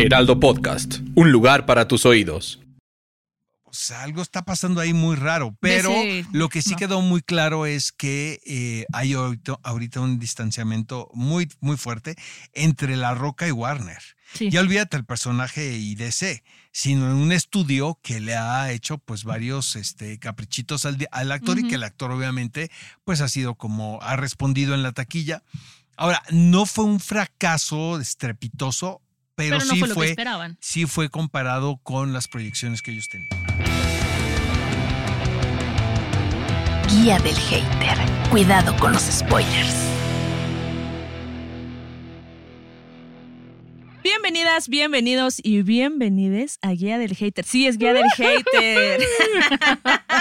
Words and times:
Heraldo 0.00 0.38
Podcast, 0.38 1.00
un 1.16 1.32
lugar 1.32 1.66
para 1.66 1.88
tus 1.88 2.06
oídos. 2.06 2.60
Pues 3.64 3.90
algo 3.90 4.22
está 4.22 4.44
pasando 4.44 4.80
ahí 4.80 4.92
muy 4.92 5.16
raro, 5.16 5.56
pero 5.58 5.92
lo 6.30 6.48
que 6.48 6.62
sí 6.62 6.70
no. 6.70 6.76
quedó 6.76 7.00
muy 7.00 7.20
claro 7.20 7.66
es 7.66 7.90
que 7.90 8.40
eh, 8.46 8.86
hay 8.92 9.14
ahorita, 9.14 9.58
ahorita 9.64 9.98
un 9.98 10.20
distanciamiento 10.20 11.10
muy, 11.14 11.48
muy 11.58 11.76
fuerte 11.76 12.14
entre 12.52 12.96
La 12.96 13.12
Roca 13.14 13.48
y 13.48 13.50
Warner. 13.50 13.98
Sí. 14.34 14.50
Ya 14.50 14.60
olvídate 14.60 14.96
el 14.96 15.04
personaje 15.04 15.76
y 15.76 15.96
DC, 15.96 16.44
sino 16.70 17.10
en 17.10 17.16
un 17.16 17.32
estudio 17.32 17.98
que 18.00 18.20
le 18.20 18.36
ha 18.36 18.70
hecho 18.70 18.98
pues 18.98 19.24
varios 19.24 19.74
este, 19.74 20.20
caprichitos 20.20 20.84
al, 20.84 21.08
al 21.10 21.32
actor 21.32 21.58
y 21.58 21.66
que 21.66 21.74
el 21.74 21.82
actor 21.82 22.12
obviamente 22.12 22.70
pues 23.02 23.20
ha 23.20 23.28
sido 23.28 23.56
como, 23.56 23.98
ha 24.00 24.14
respondido 24.14 24.74
en 24.74 24.84
la 24.84 24.92
taquilla. 24.92 25.42
Ahora, 25.96 26.22
no 26.30 26.66
fue 26.66 26.84
un 26.84 27.00
fracaso 27.00 27.98
estrepitoso, 27.98 29.02
pero, 29.38 29.58
Pero 29.58 29.66
no 29.66 29.72
sí 29.74 29.78
fue 29.78 29.88
lo 29.88 29.94
que 29.94 30.00
fue, 30.00 30.10
esperaban. 30.10 30.58
sí 30.60 30.86
fue 30.86 31.10
comparado 31.10 31.76
con 31.84 32.12
las 32.12 32.26
proyecciones 32.26 32.82
que 32.82 32.90
ellos 32.90 33.08
tenían. 33.08 33.30
Guía 36.90 37.20
del 37.20 37.36
hater. 37.36 37.98
Cuidado 38.30 38.74
con 38.78 38.92
los 38.92 39.02
spoilers. 39.02 39.76
Bienvenidas, 44.02 44.68
bienvenidos 44.68 45.38
y 45.40 45.62
bienvenides 45.62 46.58
a 46.60 46.72
Guía 46.72 46.98
del 46.98 47.14
Hater. 47.14 47.44
Sí, 47.44 47.68
es 47.68 47.78
Guía 47.78 47.92
del 47.92 48.10
Hater. 48.16 49.00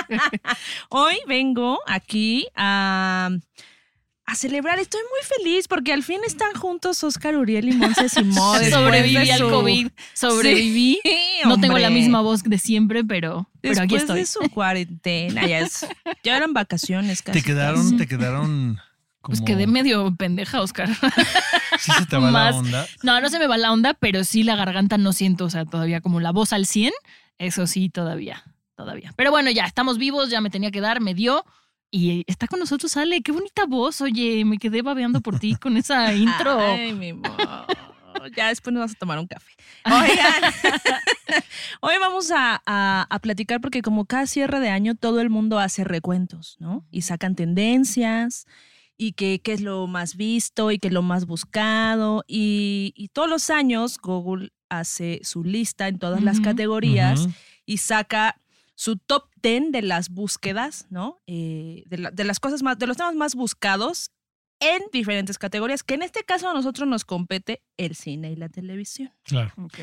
Hoy 0.89 1.15
vengo 1.25 1.79
aquí 1.87 2.47
a, 2.55 3.31
a 4.27 4.35
celebrar. 4.35 4.77
Estoy 4.77 4.99
muy 5.01 5.43
feliz 5.45 5.67
porque 5.67 5.93
al 5.93 6.03
fin 6.03 6.19
están 6.25 6.53
juntos 6.53 7.03
Oscar 7.03 7.35
Uriel 7.37 7.69
y 7.69 7.73
Monse 7.73 8.09
Simón. 8.09 8.59
después 8.59 8.69
Sobreviví 8.73 9.25
de 9.25 9.31
al 9.31 9.39
su- 9.39 9.49
COVID. 9.49 9.87
Sobreviví. 10.13 10.99
Sí, 11.03 11.19
no 11.45 11.59
tengo 11.59 11.77
la 11.79 11.89
misma 11.89 12.21
voz 12.21 12.43
de 12.43 12.57
siempre, 12.59 13.03
pero, 13.03 13.49
pero 13.61 13.81
aquí 13.81 13.95
Después 13.95 14.01
estoy. 14.03 14.19
de 14.19 14.25
su 14.25 14.53
cuarentena, 14.53 15.47
ya, 15.47 15.59
es- 15.59 15.85
ya 16.23 16.37
eran 16.37 16.53
vacaciones 16.53 17.21
casi. 17.21 17.39
Te 17.39 17.45
quedaron, 17.45 17.81
casi. 17.83 17.97
te 17.97 18.07
quedaron 18.07 18.79
como... 19.21 19.37
Pues 19.37 19.41
quedé 19.41 19.65
medio 19.65 20.13
pendeja, 20.15 20.61
Oscar. 20.61 20.89
Sí 21.79 21.91
se 21.97 22.05
te 22.05 22.17
va 22.17 22.29
más. 22.31 22.53
la 22.53 22.59
onda. 22.59 22.87
No, 23.03 23.21
no 23.21 23.29
se 23.29 23.39
me 23.39 23.47
va 23.47 23.57
la 23.57 23.71
onda, 23.71 23.93
pero 23.93 24.23
sí 24.23 24.43
la 24.43 24.55
garganta 24.55 24.97
no 24.97 25.13
siento, 25.13 25.45
o 25.45 25.49
sea, 25.49 25.65
todavía 25.65 26.01
como 26.01 26.19
la 26.19 26.31
voz 26.31 26.51
al 26.53 26.65
100. 26.65 26.91
Eso 27.37 27.65
sí, 27.67 27.89
todavía, 27.89 28.43
todavía. 28.75 29.13
Pero 29.15 29.31
bueno, 29.31 29.51
ya 29.51 29.63
estamos 29.65 29.97
vivos, 29.97 30.29
ya 30.29 30.41
me 30.41 30.49
tenía 30.49 30.71
que 30.71 30.81
dar, 30.81 30.99
me 31.01 31.13
dio. 31.13 31.45
Y 31.89 32.23
está 32.27 32.47
con 32.47 32.59
nosotros 32.59 32.95
Ale, 32.97 33.21
qué 33.21 33.31
bonita 33.31 33.65
voz, 33.65 34.01
oye, 34.01 34.43
me 34.45 34.57
quedé 34.57 34.81
babeando 34.81 35.21
por 35.21 35.39
ti 35.39 35.55
con 35.55 35.77
esa 35.77 36.13
intro. 36.13 36.59
Ay, 36.59 36.93
mi 36.93 37.09
amor. 37.09 37.31
Ya 38.35 38.49
después 38.49 38.73
nos 38.73 38.81
vas 38.81 38.91
a 38.91 38.95
tomar 38.95 39.19
un 39.19 39.27
café. 39.27 39.51
Oigan, 39.85 40.53
hoy 41.81 41.93
vamos 41.99 42.31
a, 42.31 42.61
a- 42.65 43.07
a 43.09 43.19
platicar 43.19 43.61
porque 43.61 43.81
como 43.81 44.05
cada 44.05 44.25
cierre 44.27 44.59
de 44.59 44.69
año 44.69 44.95
todo 44.95 45.21
el 45.21 45.29
mundo 45.29 45.59
hace 45.59 45.83
recuentos, 45.83 46.57
¿no? 46.59 46.85
Y 46.91 47.03
sacan 47.03 47.35
tendencias 47.35 48.45
y 48.97 49.13
que 49.13 49.39
qué 49.39 49.53
es 49.53 49.61
lo 49.61 49.85
más 49.87 50.15
visto 50.17 50.71
y 50.71 50.79
qué 50.79 50.87
es 50.87 50.93
lo 50.93 51.03
más 51.03 51.25
buscado. 51.25 52.23
Y, 52.27 52.93
y 52.95 53.09
todos 53.09 53.29
los 53.29 53.49
años 53.49 53.97
Google 54.01 54.49
hace 54.69 55.21
su 55.23 55.43
lista 55.43 55.87
en 55.87 55.99
todas 55.99 56.21
las 56.23 56.39
categorías 56.41 57.27
y 57.65 57.77
saca 57.77 58.39
su 58.79 58.95
top 58.97 59.23
10 59.41 59.71
de 59.71 59.81
las 59.81 60.09
búsquedas, 60.09 60.85
¿no? 60.91 61.17
Eh, 61.25 61.81
de, 61.87 61.97
la- 61.97 62.11
de 62.11 62.23
las 62.23 62.39
cosas 62.39 62.61
más, 62.61 62.77
de 62.77 62.85
los 62.85 62.95
temas 62.95 63.15
más 63.15 63.33
buscados 63.33 64.11
en 64.59 64.83
diferentes 64.93 65.37
categorías, 65.39 65.81
que 65.83 65.95
en 65.95 66.03
este 66.03 66.23
caso 66.23 66.47
a 66.47 66.53
nosotros 66.53 66.87
nos 66.87 67.03
compete 67.03 67.63
el 67.77 67.95
cine 67.95 68.31
y 68.31 68.35
la 68.35 68.49
televisión. 68.49 69.11
Claro. 69.23 69.51
Ok. 69.57 69.79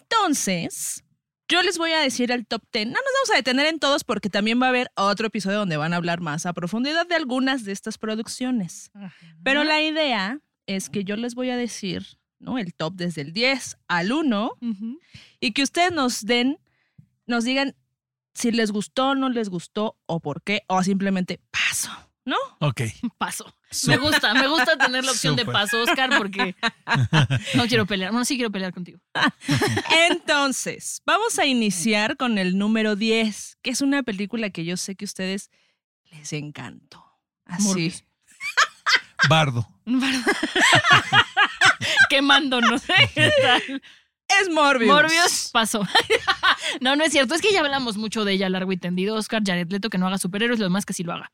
Entonces, 0.00 1.04
yo 1.48 1.62
les 1.62 1.78
voy 1.78 1.92
a 1.92 2.00
decir 2.00 2.30
el 2.32 2.46
top 2.46 2.62
10. 2.72 2.86
No 2.86 2.92
nos 2.92 3.00
vamos 3.02 3.30
a 3.32 3.36
detener 3.36 3.66
en 3.66 3.78
todos 3.78 4.04
porque 4.04 4.28
también 4.30 4.60
va 4.60 4.66
a 4.66 4.68
haber 4.70 4.90
otro 4.96 5.26
episodio 5.28 5.58
donde 5.58 5.76
van 5.76 5.92
a 5.92 5.96
hablar 5.96 6.20
más 6.20 6.46
a 6.46 6.52
profundidad 6.52 7.06
de 7.06 7.14
algunas 7.14 7.64
de 7.64 7.72
estas 7.72 7.98
producciones. 7.98 8.90
Pero 9.42 9.64
la 9.64 9.80
idea 9.82 10.40
es 10.66 10.90
que 10.90 11.04
yo 11.04 11.16
les 11.16 11.34
voy 11.34 11.50
a 11.50 11.56
decir, 11.56 12.18
¿no? 12.38 12.58
El 12.58 12.74
top 12.74 12.94
desde 12.94 13.22
el 13.22 13.32
10 13.32 13.78
al 13.88 14.12
1 14.12 14.52
Ujú. 14.60 14.98
y 15.40 15.52
que 15.52 15.62
ustedes 15.62 15.92
nos 15.92 16.24
den, 16.24 16.58
nos 17.26 17.44
digan 17.44 17.74
si 18.36 18.52
les 18.52 18.70
gustó, 18.70 19.14
no 19.14 19.28
les 19.30 19.48
gustó 19.48 19.96
o 20.06 20.20
por 20.20 20.42
qué, 20.42 20.62
o 20.68 20.82
simplemente 20.82 21.40
paso, 21.50 21.90
¿no? 22.24 22.36
Ok. 22.60 22.82
Paso. 23.18 23.52
Me 23.88 23.96
gusta, 23.96 24.32
me 24.34 24.46
gusta 24.46 24.78
tener 24.78 25.04
la 25.04 25.10
opción 25.10 25.34
de 25.34 25.44
paso, 25.44 25.82
Oscar, 25.82 26.16
porque 26.16 26.54
no 27.54 27.66
quiero 27.66 27.84
pelear. 27.84 28.12
Bueno, 28.12 28.24
sí 28.24 28.36
quiero 28.36 28.50
pelear 28.50 28.72
contigo. 28.72 29.00
Entonces, 30.08 31.02
vamos 31.04 31.38
a 31.38 31.46
iniciar 31.46 32.16
con 32.16 32.38
el 32.38 32.56
número 32.58 32.94
10, 32.94 33.58
que 33.62 33.70
es 33.70 33.80
una 33.80 34.04
película 34.04 34.50
que 34.50 34.64
yo 34.64 34.76
sé 34.76 34.94
que 34.94 35.04
a 35.04 35.06
ustedes 35.06 35.50
les 36.04 36.32
encantó. 36.32 37.04
Así. 37.44 37.64
Morbius. 37.64 38.04
Bardo. 39.28 39.66
Quemándonos. 42.08 42.82
¿Qué 43.14 43.32
tal? 43.42 43.82
Es 44.28 44.48
Morbius. 44.48 44.92
Morbius 44.92 45.50
pasó. 45.52 45.86
No, 46.80 46.96
no 46.96 47.04
es 47.04 47.12
cierto. 47.12 47.34
Es 47.34 47.40
que 47.40 47.52
ya 47.52 47.60
hablamos 47.60 47.96
mucho 47.96 48.24
de 48.24 48.32
ella 48.32 48.48
largo 48.48 48.72
y 48.72 48.76
tendido. 48.76 49.16
Oscar 49.16 49.42
Jared 49.44 49.70
Leto 49.70 49.90
que 49.90 49.98
no 49.98 50.06
haga 50.06 50.18
superhéroes, 50.18 50.58
lo 50.58 50.66
demás 50.66 50.86
que 50.86 50.92
sí 50.92 51.02
lo 51.02 51.12
haga. 51.12 51.30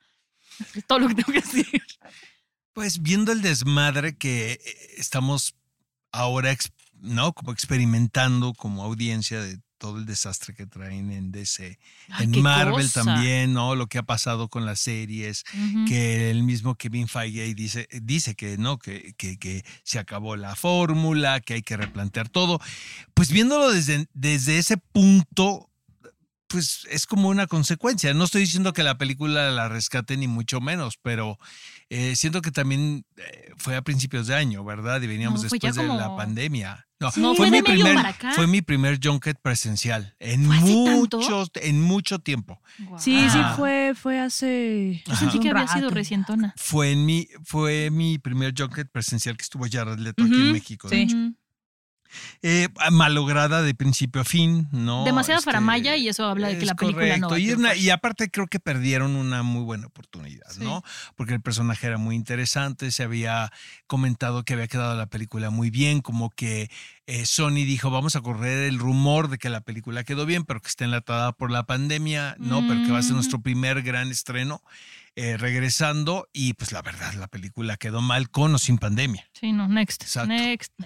Es 0.74 0.84
todo 0.86 1.00
lo 1.00 1.08
que 1.08 1.14
tengo 1.14 1.32
que 1.32 1.40
decir. 1.40 1.82
Pues 2.72 3.02
viendo 3.02 3.32
el 3.32 3.42
desmadre 3.42 4.16
que 4.16 4.52
eh, 4.52 4.60
estamos 4.96 5.54
ahora, 6.10 6.56
¿no? 7.00 7.32
Como 7.32 7.52
experimentando 7.52 8.54
como 8.54 8.82
audiencia 8.82 9.42
de 9.42 9.58
todo 9.82 9.98
el 9.98 10.06
desastre 10.06 10.54
que 10.54 10.64
traen 10.64 11.10
en 11.10 11.32
DC. 11.32 11.76
Ay, 12.10 12.26
en 12.26 12.40
Marvel 12.40 12.86
cosa. 12.86 13.02
también, 13.02 13.52
¿no? 13.52 13.74
Lo 13.74 13.88
que 13.88 13.98
ha 13.98 14.04
pasado 14.04 14.46
con 14.46 14.64
las 14.64 14.78
series. 14.78 15.42
Que 15.88 16.30
el 16.30 16.44
mismo 16.44 16.76
Kevin 16.76 17.08
Feige 17.08 17.52
dice, 17.52 17.88
dice 18.00 18.36
que 18.36 18.56
no, 18.58 18.78
que, 18.78 19.12
que, 19.18 19.40
que 19.40 19.64
se 19.82 19.98
acabó 19.98 20.36
la 20.36 20.54
fórmula, 20.54 21.40
que 21.40 21.54
hay 21.54 21.62
que 21.62 21.76
replantear 21.76 22.28
todo. 22.28 22.60
Pues 23.12 23.32
viéndolo 23.32 23.72
desde, 23.72 24.06
desde 24.14 24.58
ese 24.58 24.76
punto, 24.76 25.68
pues 26.46 26.86
es 26.88 27.06
como 27.06 27.28
una 27.28 27.48
consecuencia. 27.48 28.14
No 28.14 28.22
estoy 28.22 28.42
diciendo 28.42 28.72
que 28.72 28.84
la 28.84 28.98
película 28.98 29.50
la 29.50 29.68
rescate 29.68 30.16
ni 30.16 30.28
mucho 30.28 30.60
menos, 30.60 30.96
pero 31.02 31.40
eh, 31.94 32.16
siento 32.16 32.40
que 32.40 32.50
también 32.50 33.04
eh, 33.18 33.50
fue 33.58 33.76
a 33.76 33.82
principios 33.82 34.26
de 34.26 34.34
año, 34.34 34.64
¿verdad? 34.64 35.02
Y 35.02 35.06
veníamos 35.06 35.42
No, 35.42 35.48
ya 35.48 35.50
después 35.52 35.76
de 35.76 35.86
la 35.86 36.16
pandemia. 36.16 36.86
No, 36.98 37.10
Sí, 37.10 37.20
fue 37.36 37.50
mi 37.50 37.60
primer, 37.60 37.98
fue 38.34 38.46
mi 38.46 38.62
primer 38.62 38.98
junket 39.02 39.36
presencial 39.42 40.14
en 40.18 40.46
mucho, 40.46 41.44
en 41.56 41.82
mucho 41.82 42.18
tiempo. 42.20 42.62
Sí, 42.96 43.28
sí, 43.28 43.38
fue, 43.56 43.92
fue 43.94 44.20
hace. 44.20 45.02
Yo 45.04 45.16
sentí 45.16 45.38
que 45.38 45.50
había 45.50 45.68
sido 45.68 45.90
recientona. 45.90 46.54
Fue 46.56 46.92
en 46.92 47.04
mi, 47.04 47.28
fue 47.44 47.90
mi 47.90 48.18
primer 48.18 48.54
junket 48.56 48.90
presencial 48.90 49.36
que 49.36 49.42
estuvo 49.42 49.66
Jared 49.70 49.98
Leto 49.98 50.24
aquí 50.24 50.32
en 50.32 50.52
México. 50.52 50.88
sí. 50.88 50.96
de 50.96 51.02
hecho. 51.02 51.16
Ujú. 51.16 51.36
Eh, 52.42 52.68
malograda 52.90 53.62
de 53.62 53.74
principio 53.74 54.20
a 54.20 54.24
fin, 54.24 54.68
¿no? 54.72 55.04
Demasiada 55.04 55.38
Este, 55.38 55.50
faramaya 55.50 55.96
y 55.96 56.08
eso 56.08 56.24
habla 56.26 56.48
de 56.48 56.58
que 56.58 56.66
la 56.66 56.74
película 56.74 57.16
no 57.16 57.28
correcto. 57.28 57.38
y, 57.38 57.52
una- 57.52 57.74
y 57.74 57.90
aparte 57.90 58.30
creo 58.30 58.46
que 58.46 58.60
perdieron 58.60 59.16
una 59.16 59.42
muy 59.42 59.62
buena 59.62 59.86
oportunidad, 59.86 60.50
Sí. 60.50 60.60
¿no? 60.62 60.82
Porque 61.16 61.34
el 61.34 61.40
personaje 61.40 61.86
era 61.86 61.98
muy 61.98 62.14
interesante, 62.16 62.90
se 62.90 63.02
había 63.02 63.50
comentado 63.86 64.44
que 64.44 64.54
había 64.54 64.68
quedado 64.68 64.96
la 64.96 65.06
película 65.06 65.50
muy 65.50 65.70
bien, 65.70 66.00
como 66.00 66.30
que 66.30 66.70
eh, 67.06 67.26
Sony 67.26 67.64
dijo, 67.66 67.90
vamos 67.90 68.14
a 68.16 68.20
correr 68.20 68.64
el 68.68 68.78
rumor 68.78 69.28
de 69.28 69.36
que 69.38 69.50
la 69.50 69.60
película 69.60 70.04
quedó 70.04 70.24
bien, 70.24 70.44
pero 70.44 70.60
que 70.60 70.68
está 70.68 70.84
enlatada 70.84 71.32
por 71.32 71.50
la 71.50 71.64
pandemia, 71.64 72.36
¿no? 72.38 72.60
Pero 72.66 72.84
que 72.84 72.92
va 72.92 72.98
a 72.98 73.02
ser 73.02 73.12
Mm. 73.12 73.16
nuestro 73.16 73.40
primer 73.42 73.82
gran 73.82 74.10
estreno 74.10 74.62
eh, 75.14 75.36
regresando 75.36 76.28
y 76.32 76.54
pues 76.54 76.72
la 76.72 76.80
verdad, 76.80 77.12
la 77.14 77.28
película 77.28 77.76
quedó 77.76 78.00
mal 78.00 78.30
con 78.30 78.54
o 78.54 78.58
sin 78.58 78.78
pandemia. 78.78 79.28
Sí, 79.32 79.52
no, 79.52 79.68
next. 79.68 80.02
Exacto. 80.02 80.32
Next. 80.32 80.72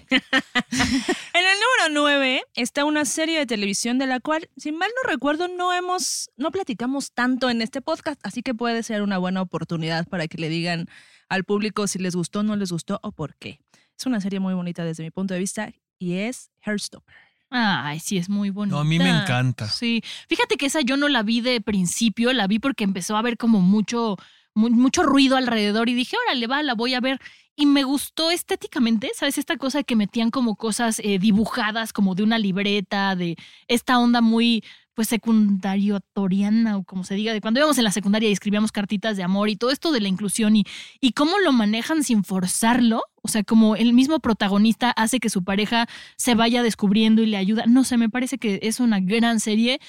En 1.33 1.45
el 1.45 1.57
número 1.59 2.01
9 2.01 2.41
está 2.55 2.83
una 2.83 3.05
serie 3.05 3.39
de 3.39 3.45
televisión 3.45 3.97
de 3.97 4.07
la 4.07 4.19
cual, 4.19 4.49
si 4.57 4.71
mal 4.71 4.89
no 5.01 5.09
recuerdo, 5.09 5.47
no 5.47 5.71
hemos, 5.71 6.29
no 6.35 6.51
platicamos 6.51 7.13
tanto 7.13 7.49
en 7.49 7.61
este 7.61 7.81
podcast, 7.81 8.19
así 8.23 8.41
que 8.41 8.53
puede 8.53 8.83
ser 8.83 9.01
una 9.01 9.17
buena 9.17 9.41
oportunidad 9.41 10.07
para 10.07 10.27
que 10.27 10.37
le 10.37 10.49
digan 10.49 10.87
al 11.29 11.43
público 11.43 11.87
si 11.87 11.99
les 11.99 12.15
gustó, 12.15 12.43
no 12.43 12.55
les 12.55 12.71
gustó 12.71 12.99
o 13.03 13.11
por 13.11 13.35
qué. 13.35 13.59
Es 13.97 14.05
una 14.05 14.19
serie 14.19 14.39
muy 14.39 14.53
bonita 14.53 14.83
desde 14.83 15.03
mi 15.03 15.11
punto 15.11 15.33
de 15.33 15.39
vista 15.39 15.71
y 15.99 16.15
es 16.15 16.51
Heartstopper. 16.65 17.26
Ay, 17.49 17.99
sí, 17.99 18.17
es 18.17 18.29
muy 18.29 18.49
bonita. 18.49 18.75
No, 18.75 18.81
a 18.81 18.83
mí 18.83 18.99
me 18.99 19.09
encanta. 19.09 19.67
Sí. 19.69 20.03
Fíjate 20.27 20.57
que 20.57 20.65
esa 20.65 20.81
yo 20.81 20.97
no 20.97 21.07
la 21.07 21.23
vi 21.23 21.41
de 21.41 21.61
principio, 21.61 22.33
la 22.33 22.47
vi 22.47 22.59
porque 22.59 22.83
empezó 22.83 23.15
a 23.15 23.19
haber 23.19 23.37
como 23.37 23.61
mucho, 23.61 24.17
mu- 24.53 24.69
mucho 24.69 25.03
ruido 25.03 25.37
alrededor 25.37 25.87
y 25.89 25.93
dije, 25.93 26.17
órale, 26.27 26.47
va, 26.47 26.61
la 26.63 26.73
voy 26.75 26.93
a 26.93 26.99
ver. 26.99 27.21
Y 27.55 27.65
me 27.65 27.83
gustó 27.83 28.29
estéticamente, 28.31 29.11
¿sabes? 29.15 29.37
Esta 29.37 29.57
cosa 29.57 29.81
que 29.83 29.95
metían 29.95 30.29
como 30.29 30.55
cosas 30.55 30.99
eh, 31.03 31.19
dibujadas, 31.19 31.93
como 31.93 32.15
de 32.15 32.23
una 32.23 32.37
libreta, 32.37 33.15
de 33.15 33.35
esta 33.67 33.97
onda 33.97 34.21
muy, 34.21 34.63
pues 34.97 35.09
secundariatoriana 35.09 36.77
o 36.77 36.83
como 36.83 37.03
se 37.03 37.13
diga, 37.13 37.31
de 37.31 37.39
cuando 37.39 37.59
íbamos 37.59 37.77
en 37.77 37.83
la 37.83 37.91
secundaria 37.91 38.29
y 38.29 38.31
escribíamos 38.31 38.71
cartitas 38.71 39.15
de 39.15 39.21
amor 39.21 39.47
y 39.47 39.55
todo 39.55 39.69
esto 39.69 39.91
de 39.91 40.01
la 40.01 40.07
inclusión 40.07 40.55
y, 40.55 40.65
y 40.99 41.11
cómo 41.11 41.37
lo 41.37 41.51
manejan 41.51 42.03
sin 42.03 42.23
forzarlo, 42.23 43.03
o 43.21 43.27
sea, 43.27 43.43
como 43.43 43.75
el 43.75 43.93
mismo 43.93 44.19
protagonista 44.19 44.89
hace 44.89 45.19
que 45.19 45.29
su 45.29 45.43
pareja 45.43 45.85
se 46.15 46.33
vaya 46.33 46.63
descubriendo 46.63 47.21
y 47.21 47.27
le 47.27 47.37
ayuda. 47.37 47.65
No 47.67 47.83
sé, 47.83 47.97
me 47.97 48.09
parece 48.09 48.39
que 48.39 48.57
es 48.63 48.79
una 48.79 48.99
gran 48.99 49.39
serie 49.39 49.79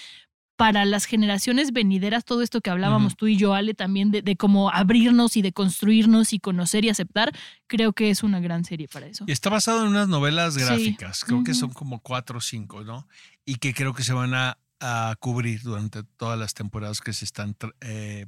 para 0.56 0.84
las 0.84 1.06
generaciones 1.06 1.72
venideras, 1.72 2.26
todo 2.26 2.42
esto 2.42 2.60
que 2.60 2.68
hablábamos 2.68 3.16
tú 3.16 3.28
y 3.28 3.36
yo, 3.38 3.54
Ale, 3.54 3.72
también 3.72 4.10
de, 4.10 4.20
de 4.20 4.36
cómo 4.36 4.70
abrirnos 4.70 5.38
y 5.38 5.42
de 5.42 5.52
construirnos 5.52 6.34
y 6.34 6.38
conocer 6.38 6.84
y 6.84 6.90
aceptar, 6.90 7.32
creo 7.66 7.94
que 7.94 8.10
es 8.10 8.22
una 8.24 8.40
gran 8.40 8.64
serie 8.66 8.88
para 8.88 9.06
eso. 9.06 9.24
Y 9.26 9.32
está 9.32 9.48
basado 9.48 9.82
en 9.84 9.88
unas 9.88 10.08
novelas 10.08 10.52
Sí. 10.54 10.60
gráficas, 10.60 11.24
creo 11.24 11.44
que 11.44 11.54
son 11.54 11.70
como 11.70 12.00
cuatro 12.00 12.38
o 12.38 12.40
cinco, 12.42 12.82
¿no? 12.84 13.06
Y 13.46 13.54
que 13.54 13.72
creo 13.72 13.94
que 13.94 14.02
se 14.02 14.12
van 14.12 14.34
a, 14.34 14.58
a 14.80 15.14
cubrir 15.20 15.62
durante 15.62 16.02
todas 16.02 16.38
las 16.38 16.54
temporadas 16.54 17.00
que 17.00 17.12
se 17.12 17.24
están 17.24 17.56
eh, 17.80 18.26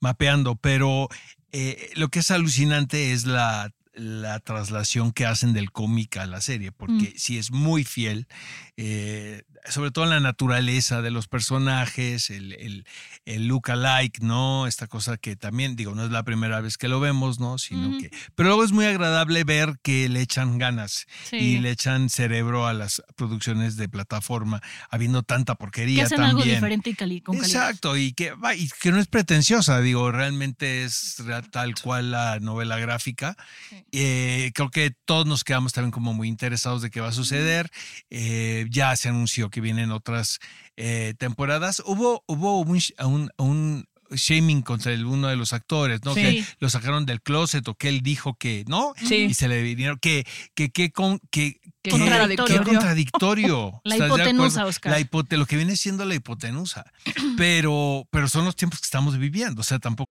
mapeando. 0.00 0.56
Pero 0.56 1.08
eh, 1.52 1.90
lo 1.94 2.08
que 2.08 2.20
es 2.20 2.30
alucinante 2.30 3.12
es 3.12 3.26
la, 3.26 3.72
la 3.92 4.38
traslación 4.40 5.12
que 5.12 5.26
hacen 5.26 5.52
del 5.52 5.72
cómic 5.72 6.16
a 6.16 6.26
la 6.26 6.40
serie, 6.40 6.70
porque 6.72 7.12
sí 7.16 7.38
es 7.38 7.50
muy 7.50 7.84
fiel, 7.84 8.28
eh, 8.76 9.42
sobre 9.68 9.90
todo 9.90 10.04
en 10.04 10.10
la 10.10 10.20
naturaleza 10.20 11.02
de 11.02 11.10
los 11.10 11.28
personajes, 11.28 12.30
el, 12.30 12.52
el, 12.54 12.86
el 13.26 13.46
look 13.46 13.70
alike, 13.70 14.20
¿no? 14.22 14.66
Esta 14.66 14.86
cosa 14.86 15.16
que 15.18 15.36
también, 15.36 15.76
digo, 15.76 15.94
no 15.94 16.04
es 16.04 16.10
la 16.10 16.22
primera 16.22 16.60
vez 16.60 16.78
que 16.78 16.88
lo 16.88 16.98
vemos, 17.00 17.40
¿no? 17.40 17.58
Sino 17.58 17.98
que. 17.98 18.10
Pero 18.34 18.48
luego 18.48 18.64
es 18.64 18.72
muy 18.72 18.86
agradable 18.86 19.44
ver 19.44 19.74
que 19.82 20.08
le 20.08 20.22
echan 20.22 20.56
ganas 20.58 21.06
Sí. 21.28 21.36
y 21.36 21.58
le 21.58 21.70
echan 21.72 22.08
cerebro 22.08 22.66
a 22.66 22.72
las 22.72 23.02
producciones 23.16 23.76
de 23.76 23.88
plataforma, 23.88 24.62
habiendo 24.88 25.22
tanta 25.22 25.54
que 25.54 25.58
porquería 25.58 26.04
hacen 26.04 26.16
también. 26.16 26.36
algo 26.38 26.44
diferente 26.54 26.90
y 26.90 26.94
cali- 26.94 27.20
con 27.20 27.36
calidad. 27.38 27.68
Exacto, 27.70 27.96
y 27.96 28.12
que, 28.12 28.32
va, 28.32 28.54
y 28.54 28.68
que 28.80 28.92
no 28.92 28.98
es 28.98 29.08
pretenciosa, 29.08 29.80
digo, 29.80 30.10
realmente 30.10 30.84
es 30.84 31.16
tal 31.50 31.74
cual 31.74 32.12
la 32.12 32.40
novela 32.40 32.78
gráfica. 32.78 33.36
Sí. 33.68 33.79
Eh, 33.92 34.50
creo 34.54 34.70
que 34.70 34.92
todos 35.04 35.26
nos 35.26 35.44
quedamos 35.44 35.72
también 35.72 35.90
como 35.92 36.12
muy 36.14 36.28
interesados 36.28 36.82
de 36.82 36.90
qué 36.90 37.00
va 37.00 37.08
a 37.08 37.12
suceder. 37.12 37.70
Eh, 38.10 38.66
ya 38.70 38.94
se 38.96 39.08
anunció 39.08 39.50
que 39.50 39.60
vienen 39.60 39.90
otras 39.90 40.38
eh, 40.76 41.14
temporadas. 41.18 41.82
Hubo, 41.86 42.22
hubo 42.26 42.60
un, 42.60 42.80
un, 43.04 43.30
un 43.38 43.86
shaming 44.12 44.62
contra 44.62 44.92
el- 44.92 45.04
uno 45.06 45.28
de 45.28 45.36
los 45.36 45.52
actores, 45.52 46.00
¿no? 46.04 46.14
Sí. 46.14 46.20
Que 46.20 46.44
lo 46.58 46.68
sacaron 46.68 47.06
del 47.06 47.22
closet 47.22 47.66
o 47.68 47.74
que 47.76 47.88
él 47.88 48.00
dijo 48.00 48.34
que 48.34 48.64
no. 48.66 48.92
Sí. 48.96 49.14
Y 49.30 49.34
se 49.34 49.46
le 49.46 49.62
vinieron 49.62 49.98
que, 50.00 50.26
que, 50.54 50.70
que, 50.70 50.90
con, 50.90 51.20
que, 51.30 51.60
Qué 51.82 51.90
que- 51.90 51.90
contradictorio. 51.90 52.58
qué 52.58 52.64
contradictorio. 52.64 53.80
La 53.84 53.94
¿Estás 53.94 54.08
de 54.08 54.14
hipotenusa? 54.16 54.66
Oscar. 54.66 54.92
La 54.92 55.00
hipote- 55.00 55.36
lo 55.36 55.46
que 55.46 55.56
viene 55.56 55.76
siendo 55.76 56.04
la 56.04 56.14
hipotenusa. 56.14 56.84
Pero, 57.36 58.06
pero 58.10 58.28
son 58.28 58.44
los 58.44 58.54
tiempos 58.56 58.80
que 58.80 58.84
estamos 58.86 59.16
viviendo. 59.16 59.60
O 59.60 59.64
sea, 59.64 59.78
tampoco. 59.78 60.10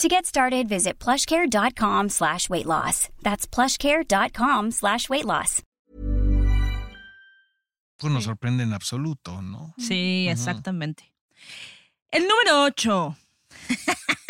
To 0.00 0.08
get 0.08 0.24
started, 0.24 0.66
visit 0.66 0.98
plushcare.com 0.98 2.08
slash 2.08 2.48
weight 2.48 2.64
loss. 2.64 3.10
That's 3.22 3.46
plushcare.com 3.46 4.70
slash 4.70 5.10
weight 5.10 5.26
loss. 5.26 5.62
nos 8.02 8.24
sorprende 8.24 8.62
en 8.62 8.72
absoluto, 8.72 9.42
¿no? 9.42 9.74
Sí, 9.76 10.24
Ujú. 10.26 10.32
exactamente. 10.32 11.12
El 12.10 12.26
número 12.26 12.62
8. 12.64 13.14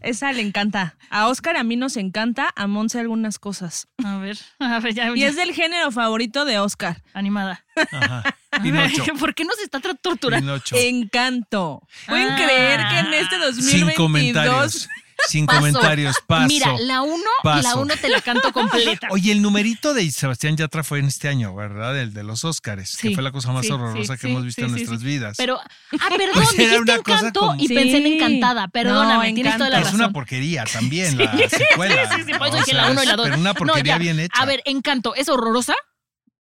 Esa 0.00 0.32
le 0.32 0.42
encanta. 0.42 0.96
A 1.10 1.28
Oscar 1.28 1.56
a 1.56 1.62
mí 1.64 1.76
nos 1.76 1.96
encanta, 1.96 2.50
a 2.56 2.66
Monse 2.66 3.00
algunas 3.00 3.38
cosas. 3.38 3.88
A 4.04 4.18
ver, 4.18 4.38
a 4.58 4.78
ver, 4.80 4.94
ya, 4.94 5.10
Y 5.14 5.20
ya, 5.20 5.28
es 5.28 5.36
del 5.36 5.52
género 5.52 5.90
favorito 5.90 6.44
de 6.44 6.58
Oscar. 6.58 7.02
animada. 7.14 7.64
Ajá. 7.92 8.22
Pinocho. 8.62 9.14
¿Por 9.14 9.34
qué 9.34 9.44
nos 9.44 9.58
está 9.60 9.80
torturando? 9.80 10.46
Pinocho. 10.46 10.76
Encanto. 10.76 11.86
¿Pueden 12.06 12.28
Ah. 12.30 12.36
creer 12.36 12.80
que 12.88 12.98
en 12.98 13.14
este 13.14 13.38
2022 13.38 13.70
Sin 13.70 13.90
comentarios. 13.96 14.88
Sin 15.28 15.46
Paso. 15.46 15.58
comentarios. 15.58 16.16
Paso. 16.26 16.46
Mira, 16.48 16.72
la 16.80 17.02
uno, 17.02 17.14
la 17.44 17.62
Paso. 17.62 17.80
uno 17.80 17.94
te 17.96 18.08
la 18.08 18.20
canto 18.20 18.52
completa. 18.52 19.08
Oye, 19.10 19.32
el 19.32 19.42
numerito 19.42 19.94
de 19.94 20.10
Sebastián 20.10 20.56
Yatra 20.56 20.82
fue 20.82 20.98
en 20.98 21.06
este 21.06 21.28
año, 21.28 21.54
¿verdad? 21.54 21.98
El 21.98 22.12
de 22.12 22.22
los 22.24 22.44
Óscares, 22.44 22.90
Sí, 22.90 23.08
que 23.08 23.14
fue 23.14 23.22
la 23.22 23.32
cosa 23.32 23.52
más 23.52 23.66
sí, 23.66 23.72
horrorosa 23.72 24.14
sí, 24.14 24.20
que 24.20 24.26
sí, 24.26 24.32
hemos 24.32 24.44
visto 24.44 24.60
sí, 24.62 24.66
en 24.66 24.72
nuestras 24.72 25.00
sí. 25.00 25.06
vidas. 25.06 25.36
Pero, 25.36 25.58
ah, 25.58 26.08
perdón, 26.08 26.30
Pues 26.34 26.50
dijiste 26.52 26.78
una 26.80 26.94
encanto 26.94 27.40
como- 27.40 27.54
y 27.62 27.68
pensé 27.68 27.96
en 27.98 28.06
encantada. 28.06 28.68
Perdóname, 28.68 29.28
No, 29.30 29.34
tienes 29.34 29.56
toda 29.56 29.70
la 29.70 29.78
es 29.78 29.84
razón. 29.84 30.00
una 30.00 30.10
porquería 30.10 30.64
también 30.64 31.18
la 31.18 31.32
secuela. 31.48 32.16
Sí, 32.16 32.22
sí, 32.26 32.32
por 32.38 32.46
eso 32.48 32.56
dije 32.58 32.74
la 32.74 32.90
uno 32.90 33.02
y 33.02 33.06
la 33.06 33.12
es- 33.12 33.16
dos. 33.16 33.26
Pero 33.28 33.40
una 33.40 33.50
No, 33.50 33.54
porquería 33.54 33.94
ya. 33.94 33.98
bien 33.98 34.20
hecha. 34.20 34.40
A 34.40 34.46
ver, 34.46 34.62
encanto, 34.64 35.14
es 35.14 35.28
horrorosa, 35.28 35.74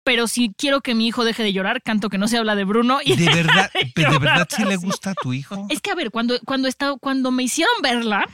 pero 0.04 0.28
si 0.28 0.52
quiero 0.56 0.82
que 0.82 0.94
mi 0.94 1.08
hijo 1.08 1.24
deje 1.24 1.42
de 1.42 1.52
llorar, 1.52 1.82
canto 1.82 2.08
que 2.10 2.16
no 2.18 2.28
se 2.28 2.38
habla 2.38 2.54
de 2.54 2.62
Bruno. 2.64 3.00
Y 3.04 3.16
de 3.16 3.26
verdad, 3.34 3.70
de 3.74 3.90
llorar 4.02 4.20
verdad 4.20 4.48
sí 4.54 4.64
le 4.64 4.76
gusta 4.76 5.10
a 5.10 5.14
tu 5.14 5.32
hijo. 5.32 5.66
Es 5.68 5.80
que, 5.80 5.90
a 5.90 5.94
ver, 5.96 6.12
cuando, 6.12 6.38
cuando, 6.44 6.68
estaba, 6.68 6.96
cuando 7.00 7.32
me 7.32 7.42
hicieron 7.42 7.74
verla, 7.82 8.24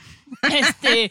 este, 0.43 1.11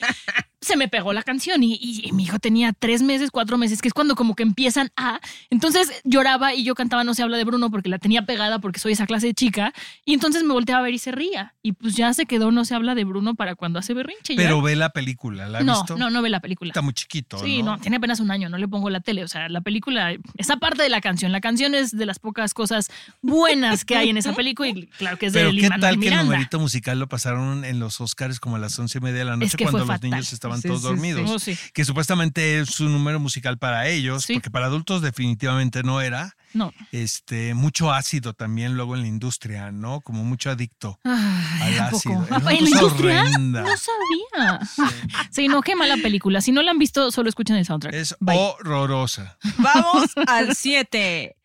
se 0.61 0.77
me 0.77 0.87
pegó 0.87 1.11
la 1.11 1.23
canción 1.23 1.63
y, 1.63 1.73
y- 1.73 2.07
y 2.07 2.11
mi 2.11 2.23
hijo 2.23 2.37
tenía 2.39 2.71
tres 2.71 3.01
meses, 3.01 3.31
cuatro 3.31 3.57
meses, 3.57 3.81
que 3.81 3.87
es 3.87 3.93
cuando 3.95 4.15
como 4.15 4.35
que 4.35 4.43
empiezan 4.43 4.91
a... 4.95 5.19
Entonces 5.49 5.91
lloraba 6.03 6.53
y 6.53 6.63
yo 6.63 6.75
cantaba 6.75 7.03
No 7.03 7.13
se 7.15 7.23
habla 7.23 7.37
de 7.37 7.43
Bruno 7.45 7.71
porque 7.71 7.89
la 7.89 7.97
tenía 7.97 8.25
pegada 8.27 8.59
porque 8.59 8.79
soy 8.79 8.93
esa 8.93 9.07
clase 9.07 9.27
de 9.27 9.33
chica 9.33 9.73
y 10.05 10.13
entonces 10.13 10.43
me 10.43 10.53
volteaba 10.53 10.79
a 10.81 10.83
ver 10.83 10.93
y 10.93 10.99
se 10.99 11.11
ría. 11.11 11.55
Y 11.63 11.71
pues 11.73 11.95
ya 11.95 12.13
se 12.13 12.25
quedó 12.27 12.51
No 12.51 12.63
se 12.63 12.75
habla 12.75 12.93
de 12.95 13.03
Bruno 13.05 13.33
para 13.35 13.55
cuando 13.55 13.79
hace 13.79 13.93
berrinche. 13.95 14.35
ya. 14.35 14.41
Pero 14.41 14.61
ve 14.61 14.75
la 14.75 14.89
película, 14.91 15.47
¿la 15.49 15.61
no, 15.61 15.73
visto? 15.79 15.97
no, 15.97 16.09
no 16.11 16.21
ve 16.21 16.29
la 16.29 16.39
película. 16.41 16.69
Está 16.69 16.81
muy 16.81 16.93
chiquito, 16.93 17.39
Sí, 17.39 17.63
no, 17.63 17.79
tiene 17.79 17.97
apenas 17.97 18.19
un 18.19 18.29
año, 18.31 18.47
no 18.47 18.57
le 18.59 18.67
pongo 18.67 18.89
la 18.91 18.99
tele. 18.99 19.23
O 19.23 19.27
sea, 19.27 19.49
la 19.49 19.61
película, 19.61 20.13
esa 20.37 20.57
parte 20.57 20.83
de 20.83 20.89
la 20.89 21.01
canción, 21.01 21.31
la 21.31 21.41
canción 21.41 21.73
es 21.73 21.91
de 21.91 22.05
las 22.05 22.19
pocas 22.19 22.53
cosas 22.53 22.89
buenas 23.21 23.85
que 23.85 23.95
hay 23.97 24.09
en 24.09 24.17
esa 24.17 24.33
película 24.33 24.69
y 24.69 24.85
claro 24.87 25.17
que 25.17 25.27
es 25.27 25.33
de 25.33 25.39
Pero 25.39 25.49
qué 25.51 25.55
Lin-Manuel 25.57 25.81
tal 25.81 25.99
que 25.99 26.07
el 26.07 26.15
numerito 26.17 26.59
musical 26.59 26.99
lo 26.99 27.07
pasaron 27.07 27.65
en 27.65 27.79
los 27.79 27.99
Oscars 28.01 28.39
como 28.39 28.55
a 28.55 28.59
las 28.59 28.77
once 28.79 28.97
y 28.97 29.01
media 29.01 29.19
de 29.19 29.25
la 29.25 29.37
noche 29.37 29.57
que 29.57 29.63
cuando 29.63 29.79
los 29.79 29.87
fatal. 29.87 30.09
niños 30.09 30.33
estaban 30.33 30.50
Sí, 30.59 30.67
todos 30.67 30.81
sí, 30.81 30.87
dormidos. 30.87 31.29
Oh, 31.29 31.39
sí. 31.39 31.57
Que 31.73 31.85
supuestamente 31.85 32.59
es 32.59 32.79
un 32.79 32.91
número 32.91 33.19
musical 33.19 33.57
para 33.57 33.87
ellos, 33.87 34.23
Sí. 34.25 34.33
porque 34.33 34.49
para 34.49 34.65
adultos 34.65 35.01
definitivamente 35.01 35.83
no 35.83 36.01
era. 36.01 36.35
No. 36.53 36.73
Este, 36.91 37.53
mucho 37.53 37.93
ácido 37.93 38.33
también 38.33 38.75
luego 38.75 38.95
en 38.95 39.01
la 39.03 39.07
industria, 39.07 39.71
¿no? 39.71 40.01
Como 40.01 40.25
mucho 40.25 40.49
adicto 40.49 40.99
Ay, 41.05 41.77
al 41.77 41.95
ácido. 41.95 42.25
¿En 42.29 42.43
la 42.43 42.53
industria? 42.53 43.21
horrenda. 43.21 43.61
No 43.61 43.69
sabía. 43.77 44.59
Sí, 45.31 45.47
no, 45.47 45.61
qué 45.61 45.75
mala 45.75 45.95
película. 45.97 46.41
Si 46.41 46.51
no 46.51 46.61
la 46.61 46.71
han 46.71 46.77
visto, 46.79 47.09
solo 47.11 47.29
escuchen 47.29 47.55
el 47.55 47.65
soundtrack. 47.65 47.93
Es 47.93 48.15
Bye. 48.19 48.35
horrorosa. 48.37 49.37
Vamos 49.59 50.11
al 50.27 50.55
7. 50.55 51.35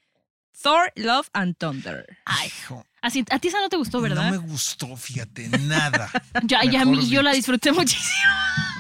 Thor, 0.61 0.91
Love 0.97 1.29
and 1.35 1.57
Thunder. 1.57 2.05
Ay, 2.25 2.49
Hijo, 2.49 2.85
así, 3.07 3.25
a 3.31 3.39
ti 3.39 3.49
esa 3.49 3.61
no 3.61 3.69
te 3.69 3.77
gustó, 3.77 4.01
¿verdad? 4.01 4.31
No 4.31 4.31
me 4.43 4.47
gustó, 4.49 4.97
fíjate, 4.97 5.49
nada. 5.61 6.11
ya, 6.45 6.65
ya, 6.65 6.85
yo 6.85 7.23
la 7.23 7.33
disfruté 7.33 7.73
muchísimo. 7.73 8.33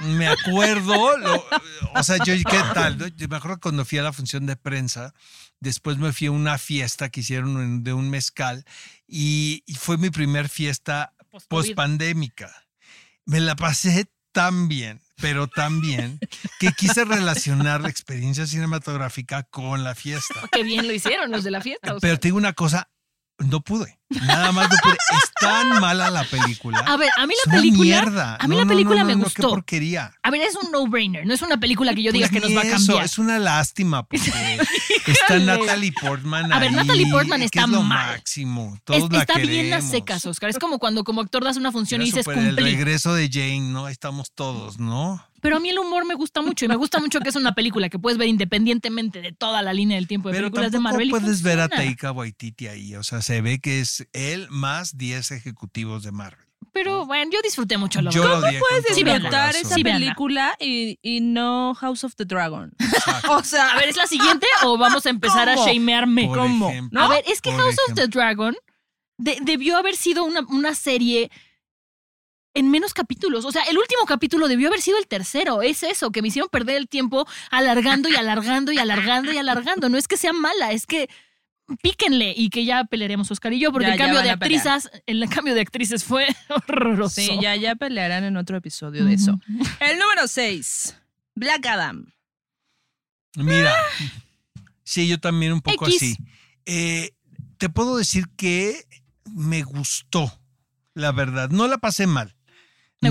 Me 0.08 0.28
acuerdo, 0.28 1.16
lo- 1.18 1.44
o 1.94 2.02
sea, 2.02 2.18
yo, 2.18 2.34
¿qué 2.34 2.60
tal? 2.74 2.98
no? 2.98 3.06
Yo 3.08 3.28
me 3.28 3.36
acuerdo 3.36 3.58
cuando 3.60 3.84
fui 3.84 3.98
a 3.98 4.02
la 4.02 4.12
función 4.12 4.46
de 4.46 4.56
prensa, 4.56 5.14
después 5.60 5.96
me 5.98 6.12
fui 6.12 6.26
a 6.26 6.30
una 6.32 6.58
fiesta 6.58 7.08
que 7.08 7.20
hicieron 7.20 7.82
de 7.82 7.92
un 7.92 8.10
mezcal 8.10 8.64
y, 9.06 9.62
y 9.66 9.74
fue 9.74 9.96
mi 9.96 10.10
primer 10.10 10.48
fiesta 10.48 11.12
Post-COVID. 11.30 11.48
post 11.48 11.74
pandémica. 11.74 12.52
Me 13.24 13.40
la 13.40 13.56
pasé 13.56 14.06
tan 14.32 14.68
bien, 14.68 15.00
pero 15.16 15.46
tan 15.48 15.80
bien, 15.80 16.20
que 16.60 16.70
quise 16.72 17.04
relacionar 17.06 17.80
la 17.80 17.88
experiencia 17.88 18.46
cinematográfica 18.46 19.44
con 19.44 19.82
la 19.82 19.94
fiesta. 19.94 20.34
Qué 20.52 20.62
bien 20.62 20.86
lo 20.86 20.92
hicieron 20.92 21.30
los 21.30 21.42
de 21.42 21.50
la 21.50 21.62
fiesta. 21.62 21.88
sea. 21.88 21.98
Pero 22.00 22.18
te 22.20 22.28
digo 22.28 22.36
una 22.36 22.52
cosa, 22.52 22.90
no 23.38 23.60
pude. 23.60 23.98
Nada 24.08 24.52
más 24.52 24.70
no 24.70 24.76
pude. 24.82 24.92
Es 24.94 25.30
tan 25.40 25.80
mala 25.80 26.10
la 26.10 26.24
película. 26.24 26.78
a 26.78 26.96
ver, 26.96 27.10
a 27.18 27.26
mí 27.26 27.34
Es 27.34 27.46
la 27.46 27.52
una 27.52 27.60
película. 27.60 27.82
mierda. 27.84 28.36
A 28.40 28.46
mí 28.48 28.54
No, 28.56 28.62
la 28.62 28.68
película 28.68 29.00
no, 29.00 29.06
me 29.06 29.14
gustó. 29.16 29.42
Qué 29.42 29.48
porquería. 29.48 30.12
A 30.22 30.30
ver, 30.30 30.42
es 30.42 30.54
un 30.54 30.70
no-brainer. 30.70 31.26
No 31.26 31.34
es 31.34 31.42
una 31.42 31.58
película 31.58 31.92
que 31.94 32.02
yo 32.02 32.12
diga 32.12 32.28
Pues 32.28 32.40
que 32.40 32.48
nos 32.48 32.56
va 32.56 32.62
a 32.62 32.70
cambiar. 32.70 32.96
Eso, 32.98 33.00
es 33.02 33.18
una 33.18 33.38
lástima 33.38 34.04
porque 34.04 34.30
está 35.06 35.38
Natalie 35.38 35.92
Portman 35.92 36.52
A 36.52 36.58
ver, 36.58 36.72
Natalie 36.72 37.10
Portman 37.10 37.42
está 37.42 37.62
es 37.62 37.68
lo 37.68 37.82
mal. 37.82 38.12
máximo. 38.16 38.78
Es- 38.88 39.10
la 39.10 39.18
está 39.20 39.34
bien 39.38 39.66
a 39.72 39.76
queremos. 39.76 39.90
secas, 39.90 40.26
Oscar. 40.26 40.50
Es 40.50 40.58
como 40.58 40.78
cuando 40.78 41.04
como 41.04 41.20
actor 41.20 41.44
das 41.44 41.56
una 41.56 41.72
función 41.72 42.00
Era 42.00 42.06
y 42.08 42.10
dices 42.10 42.24
súper 42.24 42.38
el 42.38 42.56
regreso 42.56 43.12
de 43.14 43.28
Jane, 43.30 43.60
¿no? 43.72 43.86
Ahí 43.86 43.92
estamos 43.92 44.30
todos, 44.32 44.78
¿no? 44.78 45.22
Pero 45.46 45.58
a 45.58 45.60
mí 45.60 45.68
el 45.68 45.78
humor 45.78 46.04
me 46.04 46.14
gusta 46.14 46.42
mucho 46.42 46.64
y 46.64 46.68
me 46.68 46.74
gusta 46.74 46.98
mucho 46.98 47.20
que 47.20 47.28
es 47.28 47.36
una 47.36 47.54
película 47.54 47.88
que 47.88 48.00
puedes 48.00 48.18
ver 48.18 48.26
independientemente 48.26 49.22
de 49.22 49.30
toda 49.30 49.62
la 49.62 49.72
línea 49.72 49.94
del 49.96 50.08
tiempo 50.08 50.28
de 50.28 50.34
Pero 50.34 50.46
películas 50.48 50.72
de 50.72 50.80
Marvel. 50.80 51.06
y 51.06 51.10
puedes 51.10 51.42
ver 51.42 51.60
a. 51.60 51.68
Taika 51.68 52.10
Waititi 52.10 52.66
ahí. 52.66 52.96
O 52.96 53.04
sea, 53.04 53.22
se 53.22 53.40
ve 53.42 53.60
que 53.60 53.78
es 53.78 54.08
él 54.12 54.48
más 54.50 54.96
10 54.98 55.30
ejecutivos 55.30 56.02
de 56.02 56.10
Marvel. 56.10 56.44
pero 56.72 57.06
bueno, 57.06 57.30
yo 57.32 57.38
disfruté 57.44 57.78
mucho 57.78 58.02
la 58.02 58.10
con 58.10 58.20
Puedes 58.40 58.84
disfrutar 58.96 59.54
esa 59.54 59.76
Sí, 59.76 59.84
película 59.84 60.56
y, 60.58 60.98
y 61.00 61.20
no 61.20 61.74
House 61.76 62.02
of 62.02 62.16
the 62.16 62.24
Dragon. 62.24 62.72
Exacto. 62.80 63.32
O 63.36 63.44
sea, 63.44 63.70
A 63.70 63.76
ver, 63.78 63.88
¿es 63.88 63.96
la 63.96 64.06
siguiente 64.08 64.46
o 64.64 64.76
vamos 64.76 65.06
a 65.06 65.10
empezar 65.10 65.48
¿Cómo? 65.54 65.62
a 65.64 65.72
shamearme? 65.72 66.26
Por 66.26 66.38
¿cómo? 66.38 66.70
ejemplo. 66.70 67.00
A 67.00 67.08
ver, 67.08 67.22
es 67.28 67.40
que 67.40 67.52
House 67.52 67.76
of 67.88 67.94
the 67.94 68.08
Dragon 68.08 68.56
de- 69.16 69.38
debió 69.42 69.76
haber 69.76 69.94
sido 69.96 70.24
una, 70.24 70.40
una 70.48 70.74
serie 70.74 71.30
en 72.56 72.70
menos 72.70 72.94
capítulos. 72.94 73.44
O 73.44 73.52
sea, 73.52 73.62
el 73.64 73.76
último 73.76 74.06
capítulo 74.06 74.48
debió 74.48 74.68
haber 74.68 74.80
sido 74.80 74.98
el 74.98 75.06
tercero. 75.06 75.60
Es 75.62 75.82
eso, 75.82 76.10
que 76.10 76.22
me 76.22 76.28
hicieron 76.28 76.48
perder 76.48 76.76
el 76.76 76.88
tiempo 76.88 77.26
alargando 77.50 78.08
y 78.08 78.16
alargando 78.16 78.72
y 78.72 78.78
alargando 78.78 79.30
y 79.32 79.36
alargando. 79.38 79.88
No 79.90 79.98
es 79.98 80.08
que 80.08 80.16
sea 80.16 80.32
mala, 80.32 80.72
es 80.72 80.86
que 80.86 81.08
píquenle 81.82 82.32
y 82.36 82.48
que 82.48 82.64
ya 82.64 82.84
pelearemos 82.84 83.30
Oscar 83.30 83.52
y 83.52 83.58
yo, 83.58 83.72
porque 83.72 83.88
Ya, 83.88 83.92
el 83.94 83.98
cambio 83.98 84.22
de 84.22 84.30
actrices, 84.30 84.90
el 85.06 85.28
cambio 85.28 85.54
de 85.54 85.60
actrices 85.60 86.04
fue 86.04 86.26
horroroso. 86.48 87.14
sí, 87.20 87.38
ya, 87.42 87.54
ya 87.56 87.74
pelearán 87.74 88.24
en 88.24 88.36
otro 88.36 88.56
episodio 88.56 89.04
de 89.04 89.14
eso. 89.14 89.38
El 89.80 89.98
número 89.98 90.26
6. 90.26 90.96
Black 91.34 91.66
Adam. 91.66 92.12
Mira, 93.36 93.74
sí, 94.82 95.08
yo 95.08 95.18
también 95.20 95.52
un 95.52 95.60
poco 95.60 95.86
X. 95.86 95.96
así. 95.96 96.16
Eh, 96.64 97.10
te 97.58 97.68
puedo 97.68 97.98
decir 97.98 98.26
que 98.36 98.82
me 99.26 99.62
gustó, 99.62 100.40
la 100.94 101.12
verdad. 101.12 101.50
No 101.50 101.66
la 101.68 101.76
pasé 101.76 102.06
mal. 102.06 102.35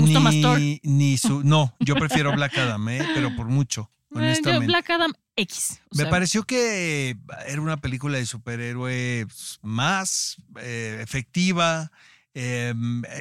gustó 0.00 0.18
ni, 0.18 0.24
más 0.24 0.40
Thor. 0.40 0.60
Ni 0.82 1.18
su, 1.18 1.42
no, 1.44 1.74
yo 1.80 1.94
prefiero 1.96 2.32
Black 2.32 2.56
Adam, 2.58 2.88
¿eh? 2.88 3.06
pero 3.14 3.34
por 3.36 3.46
mucho, 3.46 3.90
Eh, 4.10 4.18
yo, 4.18 4.18
honestamente. 4.18 4.66
Black 4.66 4.90
Adam 4.90 5.12
X. 5.36 5.80
Me 5.90 6.02
sea, 6.02 6.10
pareció 6.10 6.44
que 6.44 7.16
era 7.46 7.60
una 7.60 7.76
película 7.76 8.18
de 8.18 8.26
superhéroes 8.26 9.58
más 9.62 10.36
eh, 10.60 10.98
efectiva. 11.02 11.90
Eh, 12.38 12.74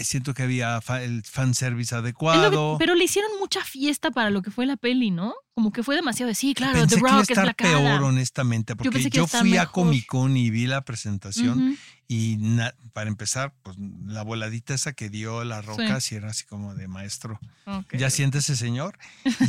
siento 0.03 0.33
que 0.33 0.43
había 0.43 0.81
fa- 0.81 1.01
el 1.01 1.23
fanservice 1.23 1.95
lo 1.95 2.01
que- 2.01 2.07
adecuado. 2.07 2.75
pero 2.77 2.95
le 2.95 3.05
hicieron 3.05 3.31
mucha 3.39 3.63
fiesta 3.63 4.11
para 4.11 4.29
lo 4.29 4.41
que 4.41 4.51
fue 4.51 4.65
la 4.65 4.75
peli, 4.75 5.09
¿no? 5.09 5.33
Como 5.53 5.71
que 5.71 5.83
fue 5.83 5.95
demasiado 5.95 6.27
de 6.27 6.35
sí, 6.35 6.53
claro, 6.53 6.73
Pensé 6.73 6.95
The 6.97 7.01
que 7.01 7.07
iba 7.07 7.09
a 7.09 7.13
Rock 7.13 7.23
es 7.23 7.29
estar 7.29 7.45
Black 7.45 7.57
peor, 7.61 8.03
honestamente, 8.03 8.75
porque 8.75 9.09
yo, 9.09 9.23
a 9.23 9.25
estar 9.25 9.39
fui 9.41 9.55
a 9.55 9.61
mejor. 9.61 9.71
Comic 9.73 10.05
Con 10.05 10.35
y 10.35 10.49
vi 10.49 10.67
la 10.67 10.81
presentación 10.81 11.69
Ujú. 11.69 11.77
y 12.09 12.35
na- 12.41 12.73
para 12.91 13.09
empezar, 13.09 13.53
pues 13.63 13.77
la 14.05 14.21
voladita 14.23 14.73
esa 14.73 14.91
que 14.91 15.09
dio 15.09 15.45
la 15.45 15.61
roca, 15.61 16.01
si 16.01 16.15
era 16.15 16.31
así 16.31 16.43
como 16.43 16.75
de 16.75 16.89
maestro. 16.89 17.39
Ok. 17.67 17.95
Ya 17.97 18.09
siente 18.09 18.39
ese 18.39 18.57
señor. 18.57 18.97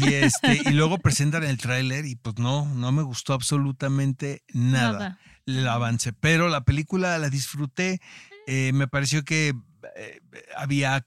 Y 0.00 0.14
este, 0.14 0.62
y 0.64 0.70
luego 0.74 0.98
presentan 0.98 1.42
el 1.42 1.58
tráiler 1.58 2.06
y 2.06 2.14
pues 2.14 2.38
no, 2.38 2.66
no 2.72 2.92
me 2.92 3.02
gustó 3.02 3.32
absolutamente 3.34 4.44
nada. 4.52 5.18
La 5.44 5.74
avancé, 5.74 6.12
pero 6.12 6.48
la 6.48 6.62
película 6.64 7.18
la 7.18 7.30
disfruté. 7.30 8.00
Eh, 8.46 8.72
me 8.72 8.88
pareció 8.88 9.24
que 9.24 9.52
eh, 9.96 10.20
había 10.56 11.04